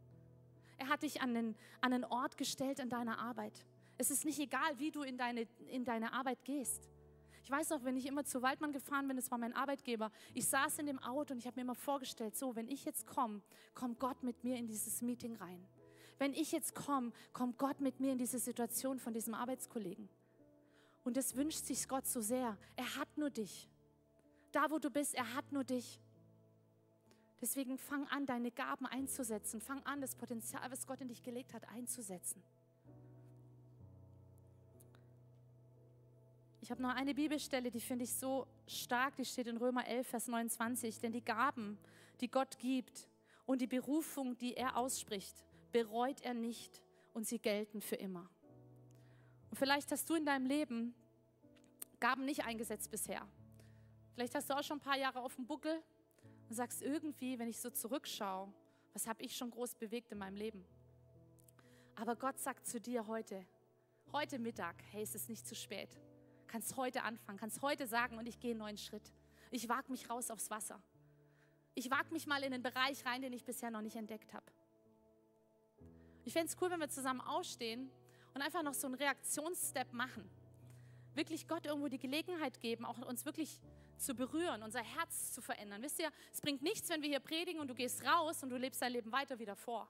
Er 0.77 0.87
hat 0.87 1.03
dich 1.03 1.21
an 1.21 1.35
einen, 1.35 1.55
an 1.81 1.93
einen 1.93 2.05
Ort 2.05 2.37
gestellt 2.37 2.79
in 2.79 2.89
deiner 2.89 3.19
Arbeit. 3.19 3.65
Es 3.99 4.09
ist 4.09 4.25
nicht 4.25 4.39
egal, 4.39 4.79
wie 4.79 4.89
du 4.89 5.03
in 5.03 5.17
deine, 5.17 5.47
in 5.67 5.85
deine 5.85 6.13
Arbeit 6.13 6.43
gehst. 6.43 6.89
Ich 7.43 7.51
weiß 7.51 7.69
noch, 7.69 7.83
wenn 7.83 7.95
ich 7.95 8.07
immer 8.07 8.25
zu 8.25 8.41
Waldmann 8.41 8.71
gefahren 8.71 9.07
bin, 9.07 9.15
das 9.15 9.29
war 9.29 9.37
mein 9.37 9.53
Arbeitgeber, 9.53 10.11
ich 10.33 10.47
saß 10.47 10.79
in 10.79 10.87
dem 10.87 10.97
Auto 10.99 11.33
und 11.33 11.39
ich 11.39 11.45
habe 11.45 11.55
mir 11.57 11.61
immer 11.61 11.75
vorgestellt, 11.75 12.35
so, 12.35 12.55
wenn 12.55 12.67
ich 12.67 12.85
jetzt 12.85 13.05
komme, 13.05 13.41
kommt 13.75 13.99
Gott 13.99 14.23
mit 14.23 14.43
mir 14.43 14.57
in 14.57 14.65
dieses 14.65 15.03
Meeting 15.03 15.35
rein 15.35 15.67
wenn 16.19 16.33
ich 16.33 16.51
jetzt 16.51 16.75
komme, 16.75 17.11
kommt 17.33 17.57
Gott 17.57 17.79
mit 17.79 17.99
mir 17.99 18.11
in 18.11 18.17
diese 18.17 18.39
Situation 18.39 18.99
von 18.99 19.13
diesem 19.13 19.33
Arbeitskollegen. 19.33 20.09
Und 21.03 21.17
das 21.17 21.35
wünscht 21.35 21.65
sich 21.65 21.87
Gott 21.87 22.05
so 22.05 22.21
sehr. 22.21 22.57
Er 22.75 22.95
hat 22.97 23.17
nur 23.17 23.29
dich. 23.29 23.69
Da, 24.51 24.69
wo 24.69 24.79
du 24.79 24.89
bist, 24.91 25.15
er 25.15 25.33
hat 25.33 25.51
nur 25.51 25.63
dich. 25.63 25.99
Deswegen 27.41 27.77
fang 27.77 28.05
an, 28.09 28.25
deine 28.25 28.51
Gaben 28.51 28.85
einzusetzen. 28.85 29.61
Fang 29.61 29.81
an, 29.85 30.01
das 30.01 30.13
Potenzial, 30.13 30.69
was 30.69 30.85
Gott 30.85 30.99
in 30.99 31.07
dich 31.07 31.23
gelegt 31.23 31.53
hat, 31.53 31.67
einzusetzen. 31.69 32.43
Ich 36.69 36.71
habe 36.71 36.83
noch 36.83 36.93
eine 36.93 37.15
Bibelstelle, 37.15 37.71
die 37.71 37.79
finde 37.79 38.03
ich 38.03 38.13
so 38.13 38.45
stark, 38.67 39.15
die 39.15 39.25
steht 39.25 39.47
in 39.47 39.57
Römer 39.57 39.87
11, 39.87 40.07
Vers 40.07 40.27
29. 40.27 40.99
Denn 40.99 41.11
die 41.11 41.25
Gaben, 41.25 41.79
die 42.21 42.29
Gott 42.29 42.59
gibt 42.59 43.07
und 43.47 43.59
die 43.59 43.65
Berufung, 43.65 44.37
die 44.37 44.55
er 44.55 44.77
ausspricht, 44.77 45.33
bereut 45.71 46.21
er 46.21 46.35
nicht 46.35 46.83
und 47.15 47.25
sie 47.25 47.39
gelten 47.39 47.81
für 47.81 47.95
immer. 47.95 48.29
Und 49.49 49.57
vielleicht 49.57 49.91
hast 49.91 50.07
du 50.11 50.13
in 50.13 50.27
deinem 50.27 50.45
Leben 50.45 50.93
Gaben 51.99 52.23
nicht 52.23 52.45
eingesetzt 52.45 52.91
bisher. 52.91 53.27
Vielleicht 54.13 54.35
hast 54.35 54.51
du 54.51 54.53
auch 54.55 54.63
schon 54.63 54.77
ein 54.77 54.81
paar 54.81 54.99
Jahre 54.99 55.21
auf 55.21 55.37
dem 55.37 55.47
Buckel 55.47 55.81
und 56.49 56.55
sagst 56.55 56.83
irgendwie, 56.83 57.39
wenn 57.39 57.47
ich 57.47 57.59
so 57.59 57.71
zurückschaue, 57.71 58.53
was 58.93 59.07
habe 59.07 59.23
ich 59.23 59.35
schon 59.35 59.49
groß 59.49 59.73
bewegt 59.73 60.11
in 60.11 60.19
meinem 60.19 60.35
Leben? 60.35 60.63
Aber 61.95 62.15
Gott 62.15 62.37
sagt 62.37 62.67
zu 62.67 62.79
dir 62.79 63.07
heute, 63.07 63.43
heute 64.13 64.37
Mittag, 64.37 64.75
hey, 64.91 65.01
es 65.01 65.15
ist 65.15 65.29
nicht 65.29 65.47
zu 65.47 65.55
spät. 65.55 65.99
Kannst 66.49 66.75
heute 66.77 67.03
anfangen, 67.03 67.37
kannst 67.37 67.61
heute 67.61 67.85
sagen 67.85 68.17
und 68.17 68.27
ich 68.27 68.39
gehe 68.39 68.51
einen 68.51 68.59
neuen 68.59 68.77
Schritt. 68.77 69.13
Ich 69.51 69.69
wage 69.69 69.91
mich 69.91 70.09
raus 70.09 70.31
aufs 70.31 70.49
Wasser. 70.49 70.81
Ich 71.75 71.91
wage 71.91 72.11
mich 72.11 72.25
mal 72.25 72.43
in 72.43 72.53
einen 72.53 72.63
Bereich 72.63 73.05
rein, 73.05 73.21
den 73.21 73.33
ich 73.33 73.45
bisher 73.45 73.69
noch 73.69 73.81
nicht 73.81 73.95
entdeckt 73.95 74.33
habe. 74.33 74.45
Ich 76.25 76.33
fände 76.33 76.47
es 76.47 76.57
cool, 76.59 76.71
wenn 76.71 76.79
wir 76.79 76.89
zusammen 76.89 77.21
aufstehen 77.21 77.91
und 78.33 78.41
einfach 78.41 78.63
noch 78.63 78.73
so 78.73 78.87
einen 78.87 78.95
Reaktionsstep 78.95 79.93
machen. 79.93 80.27
Wirklich 81.13 81.47
Gott 81.47 81.67
irgendwo 81.67 81.87
die 81.87 81.99
Gelegenheit 81.99 82.59
geben, 82.59 82.83
auch 82.83 82.97
uns 83.05 83.25
wirklich 83.25 83.61
zu 83.97 84.15
berühren, 84.15 84.63
unser 84.63 84.81
Herz 84.81 85.33
zu 85.33 85.41
verändern. 85.41 85.83
Wisst 85.83 85.99
ihr, 85.99 86.09
es 86.33 86.41
bringt 86.41 86.63
nichts, 86.63 86.89
wenn 86.89 87.03
wir 87.03 87.09
hier 87.09 87.19
predigen 87.19 87.61
und 87.61 87.67
du 87.67 87.75
gehst 87.75 88.03
raus 88.03 88.41
und 88.41 88.49
du 88.49 88.57
lebst 88.57 88.81
dein 88.81 88.93
Leben 88.93 89.11
weiter 89.11 89.37
wie 89.37 89.45
davor. 89.45 89.87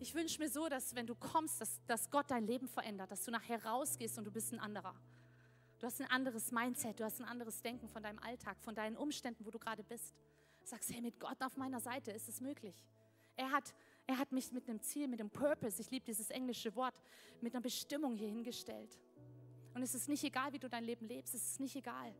Ich 0.00 0.14
wünsche 0.14 0.40
mir 0.40 0.48
so, 0.48 0.68
dass 0.68 0.94
wenn 0.94 1.06
du 1.06 1.14
kommst, 1.14 1.60
dass, 1.60 1.80
dass 1.86 2.10
Gott 2.10 2.30
dein 2.30 2.46
Leben 2.46 2.68
verändert, 2.68 3.10
dass 3.10 3.24
du 3.24 3.30
nachher 3.30 3.64
rausgehst 3.64 4.18
und 4.18 4.24
du 4.24 4.30
bist 4.30 4.52
ein 4.52 4.60
anderer. 4.60 4.94
Du 5.78 5.86
hast 5.86 6.00
ein 6.00 6.10
anderes 6.10 6.50
Mindset, 6.50 7.00
du 7.00 7.04
hast 7.04 7.20
ein 7.20 7.26
anderes 7.26 7.62
Denken 7.62 7.88
von 7.88 8.02
deinem 8.02 8.18
Alltag, 8.20 8.58
von 8.60 8.74
deinen 8.74 8.96
Umständen, 8.96 9.44
wo 9.44 9.50
du 9.50 9.58
gerade 9.58 9.84
bist. 9.84 10.14
Sagst, 10.64 10.92
hey, 10.92 11.00
mit 11.00 11.20
Gott 11.20 11.42
auf 11.42 11.56
meiner 11.56 11.80
Seite 11.80 12.10
ist 12.10 12.28
es 12.28 12.40
möglich. 12.40 12.84
Er 13.36 13.50
hat 13.50 13.74
er 14.06 14.18
hat 14.18 14.32
mich 14.32 14.52
mit 14.52 14.68
einem 14.68 14.80
Ziel, 14.80 15.08
mit 15.08 15.20
einem 15.20 15.30
Purpose, 15.30 15.80
ich 15.80 15.90
liebe 15.90 16.04
dieses 16.04 16.30
englische 16.30 16.74
Wort, 16.76 16.94
mit 17.40 17.54
einer 17.54 17.62
Bestimmung 17.62 18.14
hier 18.14 18.28
hingestellt. 18.28 18.98
Und 19.74 19.82
es 19.82 19.94
ist 19.94 20.08
nicht 20.08 20.22
egal, 20.24 20.52
wie 20.52 20.58
du 20.58 20.68
dein 20.68 20.84
Leben 20.84 21.06
lebst, 21.06 21.34
es 21.34 21.52
ist 21.52 21.60
nicht 21.60 21.74
egal. 21.74 22.14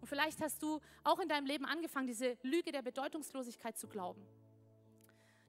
Und 0.00 0.06
vielleicht 0.06 0.40
hast 0.40 0.62
du 0.62 0.78
auch 1.04 1.18
in 1.20 1.28
deinem 1.28 1.46
Leben 1.46 1.64
angefangen, 1.64 2.06
diese 2.06 2.36
Lüge 2.42 2.70
der 2.70 2.82
Bedeutungslosigkeit 2.82 3.78
zu 3.78 3.88
glauben. 3.88 4.22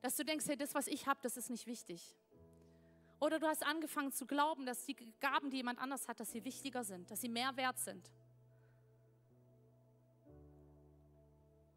Dass 0.02 0.16
du 0.16 0.24
denkst, 0.24 0.46
hey, 0.48 0.58
das, 0.58 0.76
was 0.76 0.88
ich 0.88 1.08
habe, 1.08 1.20
das 1.22 1.38
ist 1.38 1.50
nicht 1.50 1.68
wichtig. 1.68 2.16
Oder 3.20 3.40
du 3.40 3.48
hast 3.48 3.66
angefangen 3.66 4.12
zu 4.12 4.26
glauben, 4.26 4.66
dass 4.66 4.86
die 4.86 4.96
Gaben, 5.20 5.50
die 5.50 5.58
jemand 5.58 5.80
anders 5.80 6.08
hat, 6.08 6.20
dass 6.20 6.32
sie 6.32 6.46
wichtiger 6.46 6.84
sind, 6.84 7.12
dass 7.12 7.20
sie 7.20 7.30
mehr 7.30 7.56
wert 7.58 7.78
sind. 7.78 8.10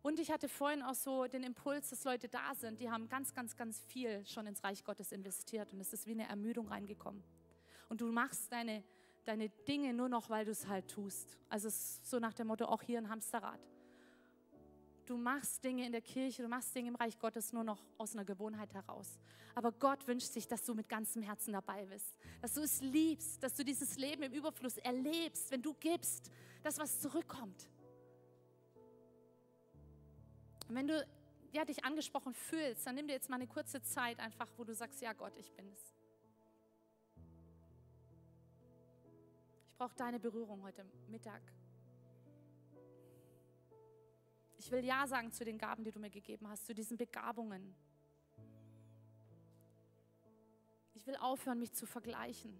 Und 0.02 0.18
ich 0.18 0.32
hatte 0.32 0.48
vorhin 0.48 0.82
auch 0.82 0.94
so 0.94 1.26
den 1.26 1.44
Impuls, 1.44 1.90
dass 1.90 2.02
Leute 2.04 2.28
da 2.28 2.54
sind, 2.54 2.80
die 2.80 2.90
haben 2.90 3.08
ganz, 3.08 3.34
ganz, 3.34 3.56
ganz 3.56 3.80
viel 3.80 4.26
schon 4.26 4.46
ins 4.46 4.62
Reich 4.64 4.84
Gottes 4.84 5.12
investiert 5.12 5.72
und 5.72 5.80
es 5.80 5.92
ist 5.92 6.06
wie 6.06 6.12
eine 6.12 6.28
Ermüdung 6.28 6.66
reingekommen. 6.66 7.22
Und 7.88 8.00
du 8.00 8.10
machst 8.10 8.50
deine, 8.50 8.82
deine 9.24 9.48
Dinge 9.48 9.94
nur 9.94 10.08
noch, 10.08 10.28
weil 10.28 10.44
du 10.44 10.50
es 10.50 10.66
halt 10.66 10.88
tust. 10.88 11.38
Also 11.48 11.68
es 11.68 11.74
ist 11.74 12.10
so 12.10 12.18
nach 12.18 12.34
dem 12.34 12.48
Motto, 12.48 12.64
auch 12.64 12.82
hier 12.82 12.98
ein 12.98 13.08
Hamsterrad. 13.08 13.60
Du 15.06 15.16
machst 15.16 15.64
Dinge 15.64 15.84
in 15.84 15.92
der 15.92 16.00
Kirche, 16.00 16.42
du 16.42 16.48
machst 16.48 16.74
Dinge 16.74 16.88
im 16.88 16.94
Reich 16.94 17.18
Gottes 17.18 17.52
nur 17.52 17.64
noch 17.64 17.82
aus 17.98 18.14
einer 18.14 18.24
Gewohnheit 18.24 18.72
heraus. 18.72 19.18
Aber 19.54 19.72
Gott 19.72 20.06
wünscht 20.06 20.28
sich, 20.28 20.46
dass 20.46 20.64
du 20.64 20.74
mit 20.74 20.88
ganzem 20.88 21.22
Herzen 21.22 21.52
dabei 21.52 21.84
bist, 21.86 22.14
dass 22.40 22.54
du 22.54 22.62
es 22.62 22.80
liebst, 22.80 23.42
dass 23.42 23.54
du 23.54 23.64
dieses 23.64 23.96
Leben 23.96 24.22
im 24.22 24.32
Überfluss 24.32 24.76
erlebst, 24.78 25.50
wenn 25.50 25.60
du 25.60 25.74
gibst, 25.74 26.30
das, 26.62 26.78
was 26.78 27.00
zurückkommt. 27.00 27.68
Und 30.68 30.76
wenn 30.76 30.86
du 30.86 31.06
ja, 31.52 31.64
dich 31.64 31.84
angesprochen 31.84 32.32
fühlst, 32.32 32.86
dann 32.86 32.94
nimm 32.94 33.06
dir 33.06 33.14
jetzt 33.14 33.28
mal 33.28 33.36
eine 33.36 33.46
kurze 33.46 33.82
Zeit 33.82 34.18
einfach, 34.20 34.48
wo 34.56 34.64
du 34.64 34.74
sagst, 34.74 35.02
ja 35.02 35.12
Gott, 35.12 35.36
ich 35.36 35.52
bin 35.52 35.68
es. 35.68 35.94
Ich 39.68 39.76
brauche 39.76 39.94
deine 39.96 40.18
Berührung 40.18 40.62
heute 40.62 40.86
Mittag. 41.08 41.42
Ich 44.64 44.70
will 44.70 44.84
Ja 44.84 45.08
sagen 45.08 45.32
zu 45.32 45.44
den 45.44 45.58
Gaben, 45.58 45.82
die 45.82 45.90
du 45.90 45.98
mir 45.98 46.08
gegeben 46.08 46.46
hast, 46.48 46.66
zu 46.66 46.72
diesen 46.72 46.96
Begabungen. 46.96 47.74
Ich 50.94 51.04
will 51.04 51.16
aufhören, 51.16 51.58
mich 51.58 51.72
zu 51.72 51.84
vergleichen. 51.84 52.56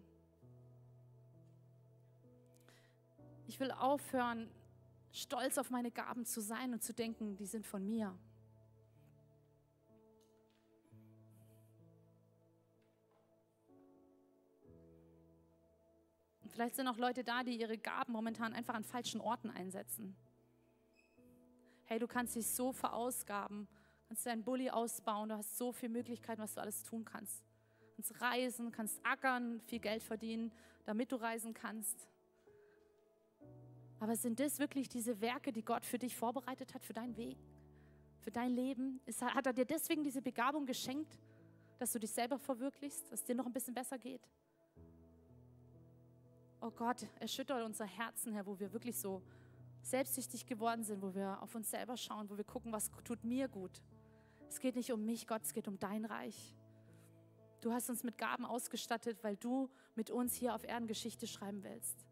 Ich 3.47 3.61
will 3.61 3.71
aufhören, 3.71 4.51
stolz 5.13 5.59
auf 5.59 5.71
meine 5.71 5.93
Gaben 5.93 6.25
zu 6.25 6.41
sein 6.41 6.73
und 6.73 6.83
zu 6.83 6.93
denken, 6.93 7.37
die 7.37 7.47
sind 7.47 7.65
von 7.65 7.87
mir. 7.87 8.19
Und 16.43 16.51
vielleicht 16.51 16.75
sind 16.75 16.89
auch 16.89 16.99
Leute 16.99 17.23
da, 17.23 17.45
die 17.45 17.61
ihre 17.61 17.79
Gaben 17.79 18.13
momentan 18.13 18.55
einfach 18.55 18.75
an 18.75 18.83
falschen 18.83 19.21
Orten 19.21 19.51
einsetzen. 19.51 20.17
Hey, 21.93 21.99
du 21.99 22.09
kannst 22.09 22.35
dich 22.35 22.47
so 22.47 22.73
verausgaben, 22.73 23.69
kannst 24.09 24.25
deinen 24.25 24.43
Bulli 24.43 24.71
ausbauen, 24.71 25.29
du 25.29 25.37
hast 25.37 25.59
so 25.59 25.73
viele 25.73 25.93
Möglichkeiten, 25.93 26.41
was 26.41 26.55
du 26.55 26.63
alles 26.63 26.83
tun 26.85 27.05
kannst. 27.05 27.45
Du 27.45 27.97
kannst 27.97 28.19
reisen, 28.19 28.73
kannst 28.73 28.99
ackern, 29.05 29.61
viel 29.61 29.79
Geld 29.79 30.03
verdienen, 30.03 30.51
damit 30.87 31.13
du 31.13 31.17
reisen 31.17 31.53
kannst. 31.53 32.09
Aber 34.01 34.17
sind 34.17 34.41
das 34.41 34.59
wirklich 34.59 34.89
diese 34.89 35.21
Werke, 35.21 35.53
die 35.53 35.63
Gott 35.63 35.85
für 35.85 35.99
dich 35.99 36.17
vorbereitet 36.17 36.73
hat, 36.73 36.83
für 36.83 36.95
deinen 36.95 37.15
Weg, 37.19 37.37
für 38.21 38.31
dein 38.31 38.53
Leben? 38.53 39.03
Ist, 39.05 39.21
hat 39.21 39.45
er 39.45 39.53
dir 39.53 39.67
deswegen 39.67 40.03
diese 40.03 40.23
Begabung 40.23 40.65
geschenkt, 40.65 41.19
dass 41.79 41.93
du 41.93 41.99
dich 41.99 42.13
selber 42.13 42.39
verwirklichst, 42.39 43.13
dass 43.13 43.21
es 43.21 43.27
dir 43.27 43.35
noch 43.35 43.45
ein 43.45 43.53
bisschen 43.53 43.75
besser 43.75 43.99
geht? 43.99 44.27
Oh 46.63 46.71
Gott, 46.71 47.07
erschüttere 47.21 47.67
unser 47.67 47.85
Herzen, 47.85 48.33
Herr, 48.33 48.47
wo 48.47 48.59
wir 48.59 48.73
wirklich 48.73 48.97
so 48.97 49.21
selbstsüchtig 49.83 50.47
geworden 50.47 50.85
sind, 50.85 51.03
wo 51.03 51.15
wir 51.15 51.43
auf 51.43 51.55
uns 51.55 51.71
selber 51.71 51.97
schauen, 51.97 52.31
wo 52.31 52.37
wir 52.37 52.45
gucken, 52.45 52.73
was 52.73 52.91
tut 53.05 53.25
mir 53.25 53.49
gut. 53.49 53.83
Es 54.49 54.61
geht 54.61 54.77
nicht 54.77 54.93
um 54.93 55.05
mich, 55.05 55.27
Gott, 55.27 55.43
es 55.43 55.53
geht 55.53 55.69
um 55.69 55.79
dein 55.79 56.05
Reich. 56.05 56.55
Du 57.61 57.73
hast 57.73 57.89
uns 57.91 58.03
mit 58.03 58.19
Gaben 58.19 58.45
ausgestattet, 58.45 59.19
weil 59.23 59.37
du 59.37 59.71
mit 59.95 60.11
uns 60.11 60.35
hier 60.35 60.55
auf 60.55 60.65
Erden 60.65 60.89
Geschichte 60.89 61.27
schreiben 61.27 61.63
willst. 61.63 62.07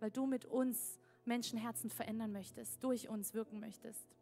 Weil 0.00 0.10
du 0.10 0.26
mit 0.26 0.46
uns 0.46 0.98
Menschenherzen 1.24 1.90
verändern 1.90 2.32
möchtest, 2.32 2.82
durch 2.82 3.08
uns 3.08 3.34
wirken 3.34 3.60
möchtest. 3.60 4.16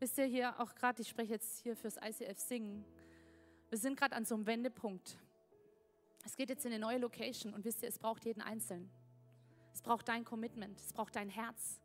Wisst 0.00 0.18
ihr 0.18 0.24
hier 0.24 0.58
auch 0.60 0.74
gerade, 0.74 1.00
ich 1.00 1.08
spreche 1.08 1.32
jetzt 1.32 1.60
hier 1.60 1.76
fürs 1.76 1.96
ICF 1.96 2.38
Singen, 2.38 2.84
wir 3.70 3.78
sind 3.78 3.96
gerade 3.96 4.16
an 4.16 4.24
so 4.24 4.34
einem 4.34 4.46
Wendepunkt. 4.46 5.16
Es 6.24 6.36
geht 6.36 6.50
jetzt 6.50 6.64
in 6.64 6.72
eine 6.72 6.80
neue 6.80 6.98
Location 6.98 7.52
und 7.52 7.64
wisst 7.64 7.82
ihr, 7.82 7.88
es 7.88 7.98
braucht 7.98 8.24
jeden 8.24 8.42
Einzelnen. 8.42 8.90
Es 9.72 9.82
braucht 9.82 10.08
dein 10.08 10.24
Commitment, 10.24 10.78
es 10.80 10.92
braucht 10.92 11.16
dein 11.16 11.28
Herz, 11.28 11.80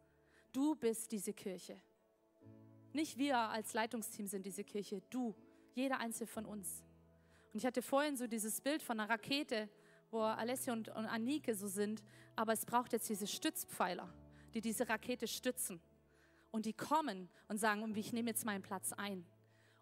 Du 0.58 0.76
bist 0.76 1.12
diese 1.12 1.34
Kirche. 1.34 1.80
Nicht 2.92 3.20
wir 3.20 3.38
als 3.38 3.76
Leitungsteam 3.76 4.26
sind 4.26 4.44
diese 4.44 4.64
Kirche, 4.64 5.04
du, 5.12 5.36
jeder 5.76 6.00
einzelne 6.00 6.26
von 6.26 6.46
uns. 6.46 6.84
Und 7.54 7.60
ich 7.60 7.66
hatte 7.66 7.84
vorhin 7.84 8.18
so 8.18 8.26
dieses 8.26 8.60
Bild 8.62 8.82
von 8.82 9.00
einer 9.00 9.08
Rakete, 9.08 9.70
wo 10.10 10.22
Alessio 10.22 10.74
und, 10.74 10.90
und 10.90 11.06
Anike 11.06 11.54
so 11.54 11.68
sind, 11.68 12.02
aber 12.36 12.54
es 12.54 12.66
braucht 12.66 12.94
jetzt 12.94 13.08
diese 13.08 13.28
Stützpfeiler, 13.28 14.12
die 14.56 14.62
diese 14.62 14.90
Rakete 14.90 15.28
stützen. 15.28 15.80
Und 16.50 16.66
die 16.66 16.74
kommen 16.74 17.30
und 17.48 17.58
sagen, 17.58 17.94
ich 17.96 18.14
nehme 18.14 18.30
jetzt 18.30 18.44
meinen 18.44 18.64
Platz 18.64 18.94
ein. 18.94 19.28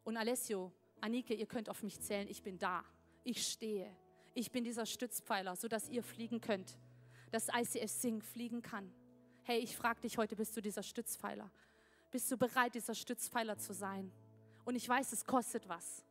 Und 0.03 0.17
Alessio, 0.17 0.73
Anike, 0.99 1.35
ihr 1.35 1.45
könnt 1.45 1.69
auf 1.69 1.83
mich 1.83 2.01
zählen, 2.01 2.27
ich 2.27 2.43
bin 2.43 2.57
da, 2.57 2.83
ich 3.23 3.47
stehe. 3.47 3.95
Ich 4.37 4.51
bin 4.51 4.65
dieser 4.65 4.85
Stützpfeiler, 4.85 5.55
sodass 5.55 5.87
ihr 5.87 6.03
fliegen 6.03 6.41
könnt, 6.41 6.77
dass 7.31 7.47
ICF 7.47 7.89
Sing 7.89 8.21
fliegen 8.21 8.61
kann. 8.61 8.91
Hey, 9.43 9.59
ich 9.59 9.77
frage 9.77 10.01
dich 10.01 10.17
heute, 10.17 10.35
bist 10.35 10.57
du 10.57 10.61
dieser 10.61 10.83
Stützpfeiler? 10.83 11.49
Bist 12.11 12.29
du 12.29 12.37
bereit, 12.37 12.75
dieser 12.75 12.95
Stützpfeiler 12.95 13.57
zu 13.57 13.73
sein? 13.73 14.11
Und 14.65 14.75
ich 14.75 14.89
weiß, 14.89 15.13
es 15.13 15.23
kostet 15.23 15.69
was. 15.69 16.03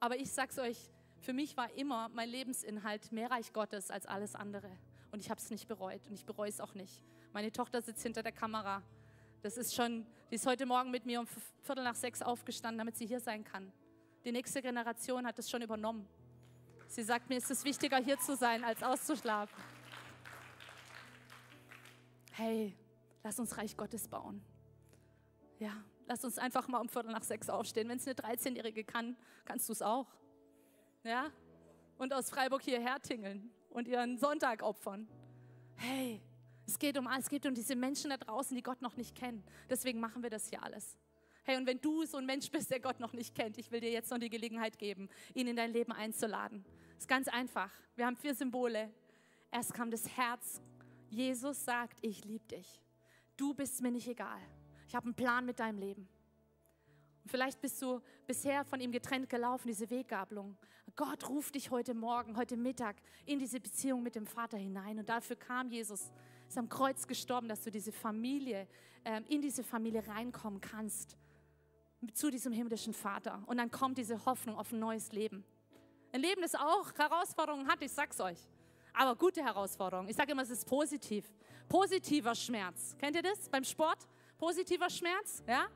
Aber 0.00 0.16
ich 0.16 0.32
sag's 0.32 0.58
euch, 0.58 0.76
für 1.20 1.32
mich 1.32 1.56
war 1.56 1.72
immer 1.74 2.08
mein 2.08 2.28
Lebensinhalt 2.28 3.12
mehr 3.12 3.30
Reich 3.30 3.52
Gottes 3.52 3.92
als 3.92 4.06
alles 4.06 4.34
andere. 4.34 4.70
Und 5.12 5.20
ich 5.20 5.30
habe 5.30 5.40
es 5.40 5.50
nicht 5.50 5.68
bereut 5.68 6.04
und 6.08 6.14
ich 6.14 6.26
bereue 6.26 6.48
es 6.48 6.60
auch 6.60 6.74
nicht. 6.74 7.00
Meine 7.32 7.52
Tochter 7.52 7.80
sitzt 7.80 8.02
hinter 8.02 8.24
der 8.24 8.32
Kamera. 8.32 8.82
Das 9.42 9.56
ist 9.56 9.72
schon, 9.72 10.04
die 10.32 10.34
ist 10.34 10.46
heute 10.46 10.66
Morgen 10.66 10.90
mit 10.90 11.06
mir 11.06 11.20
um 11.20 11.28
Viertel 11.62 11.84
nach 11.84 11.94
sechs 11.94 12.22
aufgestanden, 12.22 12.78
damit 12.78 12.96
sie 12.96 13.06
hier 13.06 13.20
sein 13.20 13.44
kann. 13.44 13.72
Die 14.24 14.32
nächste 14.32 14.60
Generation 14.60 15.24
hat 15.24 15.38
es 15.38 15.48
schon 15.48 15.62
übernommen. 15.62 16.08
Sie 16.94 17.02
sagt 17.02 17.28
mir, 17.28 17.38
es 17.38 17.50
ist 17.50 17.64
wichtiger, 17.64 17.96
hier 17.96 18.20
zu 18.20 18.36
sein, 18.36 18.62
als 18.62 18.80
auszuschlafen. 18.80 19.52
Hey, 22.30 22.72
lass 23.24 23.36
uns 23.40 23.58
Reich 23.58 23.76
Gottes 23.76 24.06
bauen. 24.06 24.40
Ja, 25.58 25.72
lass 26.06 26.24
uns 26.24 26.38
einfach 26.38 26.68
mal 26.68 26.78
um 26.78 26.88
Viertel 26.88 27.10
nach 27.10 27.24
sechs 27.24 27.50
aufstehen. 27.50 27.88
Wenn 27.88 27.98
es 27.98 28.06
eine 28.06 28.14
13-Jährige 28.14 28.84
kann, 28.84 29.16
kannst 29.44 29.68
du 29.68 29.72
es 29.72 29.82
auch. 29.82 30.06
Ja? 31.02 31.32
Und 31.98 32.14
aus 32.14 32.30
Freiburg 32.30 32.62
hierher 32.62 33.02
tingeln 33.02 33.50
und 33.70 33.88
ihren 33.88 34.16
Sonntag 34.16 34.62
opfern. 34.62 35.08
Hey, 35.74 36.20
es 36.64 36.78
geht 36.78 36.96
um 36.96 37.08
es 37.18 37.28
geht 37.28 37.44
um 37.44 37.54
diese 37.54 37.74
Menschen 37.74 38.10
da 38.10 38.18
draußen, 38.18 38.54
die 38.54 38.62
Gott 38.62 38.82
noch 38.82 38.96
nicht 38.96 39.16
kennen. 39.16 39.42
Deswegen 39.68 39.98
machen 39.98 40.22
wir 40.22 40.30
das 40.30 40.48
hier 40.48 40.62
alles. 40.62 40.96
Hey, 41.42 41.56
und 41.56 41.66
wenn 41.66 41.80
du 41.80 42.06
so 42.06 42.18
ein 42.18 42.24
Mensch 42.24 42.52
bist, 42.52 42.70
der 42.70 42.78
Gott 42.78 43.00
noch 43.00 43.14
nicht 43.14 43.34
kennt, 43.34 43.58
ich 43.58 43.72
will 43.72 43.80
dir 43.80 43.90
jetzt 43.90 44.12
noch 44.12 44.18
die 44.18 44.30
Gelegenheit 44.30 44.78
geben, 44.78 45.08
ihn 45.34 45.48
in 45.48 45.56
dein 45.56 45.72
Leben 45.72 45.90
einzuladen. 45.90 46.64
Ist 46.98 47.08
ganz 47.08 47.28
einfach. 47.28 47.70
Wir 47.96 48.06
haben 48.06 48.16
vier 48.16 48.34
Symbole. 48.34 48.90
Erst 49.50 49.74
kam 49.74 49.90
das 49.90 50.16
Herz. 50.16 50.60
Jesus 51.10 51.64
sagt, 51.64 51.98
ich 52.02 52.24
liebe 52.24 52.46
dich. 52.46 52.80
Du 53.36 53.54
bist 53.54 53.82
mir 53.82 53.90
nicht 53.90 54.08
egal. 54.08 54.40
Ich 54.88 54.94
habe 54.94 55.06
einen 55.06 55.14
Plan 55.14 55.44
mit 55.44 55.60
deinem 55.60 55.78
Leben. 55.78 56.08
Und 57.22 57.30
vielleicht 57.30 57.60
bist 57.60 57.80
du 57.80 58.00
bisher 58.26 58.64
von 58.64 58.80
ihm 58.80 58.92
getrennt 58.92 59.28
gelaufen, 59.28 59.68
diese 59.68 59.88
Weggabelung. 59.90 60.56
Gott 60.96 61.28
ruft 61.28 61.54
dich 61.54 61.70
heute 61.70 61.94
Morgen, 61.94 62.36
heute 62.36 62.56
Mittag 62.56 62.96
in 63.24 63.38
diese 63.38 63.60
Beziehung 63.60 64.02
mit 64.02 64.14
dem 64.14 64.26
Vater 64.26 64.58
hinein. 64.58 64.98
Und 64.98 65.08
dafür 65.08 65.36
kam 65.36 65.70
Jesus, 65.70 66.12
ist 66.48 66.58
am 66.58 66.68
Kreuz 66.68 67.06
gestorben, 67.06 67.48
dass 67.48 67.62
du 67.62 67.70
diese 67.70 67.92
Familie, 67.92 68.68
äh, 69.04 69.22
in 69.28 69.40
diese 69.40 69.64
Familie 69.64 70.06
reinkommen 70.06 70.60
kannst, 70.60 71.16
zu 72.12 72.30
diesem 72.30 72.52
himmlischen 72.52 72.92
Vater. 72.92 73.42
Und 73.46 73.56
dann 73.56 73.70
kommt 73.70 73.98
diese 73.98 74.24
Hoffnung 74.26 74.56
auf 74.56 74.72
ein 74.72 74.78
neues 74.78 75.12
Leben. 75.12 75.44
Ein 76.14 76.20
Leben, 76.20 76.42
das 76.42 76.54
auch 76.54 76.92
Herausforderungen 76.96 77.66
hat, 77.66 77.82
ich 77.82 77.90
sag's 77.90 78.20
euch. 78.20 78.38
Aber 78.92 79.16
gute 79.16 79.42
Herausforderungen. 79.42 80.08
Ich 80.08 80.14
sage 80.14 80.30
immer, 80.30 80.42
es 80.42 80.50
ist 80.50 80.64
positiv. 80.64 81.24
Positiver 81.68 82.36
Schmerz. 82.36 82.94
Kennt 83.00 83.16
ihr 83.16 83.22
das 83.22 83.48
beim 83.48 83.64
Sport? 83.64 83.98
Positiver 84.38 84.88
Schmerz, 84.88 85.42
ja? 85.44 85.66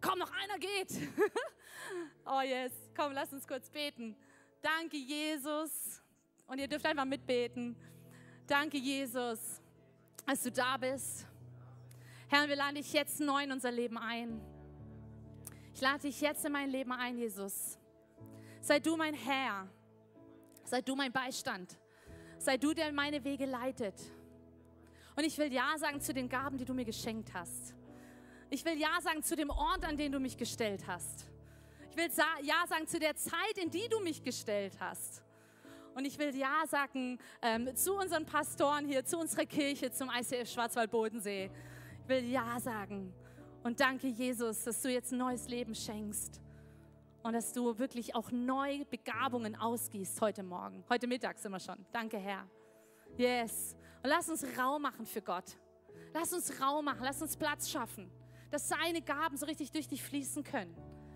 Komm, 0.00 0.18
noch 0.18 0.32
einer 0.32 0.58
geht. 0.58 0.90
oh 2.24 2.40
yes, 2.40 2.72
komm, 2.96 3.12
lass 3.12 3.34
uns 3.34 3.46
kurz 3.46 3.68
beten. 3.68 4.16
Danke, 4.62 4.96
Jesus. 4.96 6.00
Und 6.46 6.58
ihr 6.58 6.66
dürft 6.66 6.86
einfach 6.86 7.04
mitbeten. 7.04 7.76
Danke, 8.46 8.78
Jesus, 8.78 9.60
dass 10.24 10.42
du 10.42 10.50
da 10.50 10.78
bist. 10.78 11.26
Herr, 12.28 12.48
wir 12.48 12.56
laden 12.56 12.76
dich 12.76 12.94
jetzt 12.94 13.20
neu 13.20 13.44
in 13.44 13.52
unser 13.52 13.70
Leben 13.70 13.98
ein. 13.98 14.40
Ich 15.74 15.82
lade 15.82 15.98
dich 15.98 16.18
jetzt 16.22 16.46
in 16.46 16.52
mein 16.52 16.70
Leben 16.70 16.92
ein, 16.92 17.18
Jesus. 17.18 17.76
Sei 18.60 18.78
du 18.78 18.96
mein 18.96 19.14
Herr. 19.14 19.66
Sei 20.64 20.82
du 20.82 20.94
mein 20.94 21.12
Beistand. 21.12 21.78
Sei 22.38 22.56
du, 22.56 22.74
der 22.74 22.92
meine 22.92 23.24
Wege 23.24 23.46
leitet. 23.46 23.94
Und 25.16 25.24
ich 25.24 25.36
will 25.38 25.52
Ja 25.52 25.76
sagen 25.78 26.00
zu 26.00 26.12
den 26.12 26.28
Gaben, 26.28 26.58
die 26.58 26.64
du 26.64 26.74
mir 26.74 26.84
geschenkt 26.84 27.32
hast. 27.34 27.74
Ich 28.50 28.64
will 28.64 28.78
Ja 28.78 29.00
sagen 29.00 29.22
zu 29.22 29.34
dem 29.34 29.50
Ort, 29.50 29.84
an 29.84 29.96
den 29.96 30.12
du 30.12 30.20
mich 30.20 30.36
gestellt 30.36 30.86
hast. 30.86 31.26
Ich 31.90 31.96
will 31.96 32.08
Ja 32.42 32.66
sagen 32.68 32.86
zu 32.86 32.98
der 32.98 33.16
Zeit, 33.16 33.58
in 33.60 33.70
die 33.70 33.88
du 33.88 34.00
mich 34.00 34.22
gestellt 34.22 34.74
hast. 34.78 35.22
Und 35.94 36.04
ich 36.04 36.18
will 36.18 36.34
Ja 36.36 36.62
sagen 36.66 37.18
ähm, 37.42 37.74
zu 37.74 37.94
unseren 37.94 38.26
Pastoren 38.26 38.86
hier, 38.86 39.04
zu 39.04 39.18
unserer 39.18 39.46
Kirche, 39.46 39.90
zum 39.90 40.10
ICF 40.10 40.50
Schwarzwald-Bodensee. 40.50 41.50
Ich 42.02 42.08
will 42.08 42.30
Ja 42.30 42.60
sagen. 42.60 43.12
Und 43.62 43.80
danke, 43.80 44.06
Jesus, 44.06 44.64
dass 44.64 44.80
du 44.82 44.90
jetzt 44.90 45.12
ein 45.12 45.18
neues 45.18 45.48
Leben 45.48 45.74
schenkst. 45.74 46.40
Und 47.22 47.34
dass 47.34 47.52
du 47.52 47.78
wirklich 47.78 48.14
auch 48.14 48.30
neue 48.30 48.84
Begabungen 48.86 49.54
ausgießt 49.54 50.20
heute 50.20 50.42
Morgen. 50.42 50.84
Heute 50.88 51.06
Mittag 51.06 51.38
sind 51.38 51.52
wir 51.52 51.60
schon. 51.60 51.84
Danke, 51.92 52.18
Herr. 52.18 52.48
Yes. 53.16 53.76
Und 54.02 54.08
lass 54.08 54.28
uns 54.28 54.44
Raum 54.58 54.82
machen 54.82 55.04
für 55.04 55.20
Gott. 55.20 55.56
Lass 56.14 56.32
uns 56.32 56.60
Raum 56.60 56.86
machen. 56.86 57.00
Lass 57.02 57.20
uns 57.20 57.36
Platz 57.36 57.70
schaffen 57.70 58.10
dass 58.50 58.68
seine 58.68 59.00
Gaben 59.00 59.36
so 59.36 59.46
richtig 59.46 59.70
durch 59.70 59.88
dich 59.88 60.02
fließen 60.02 60.42
können. 60.42 60.74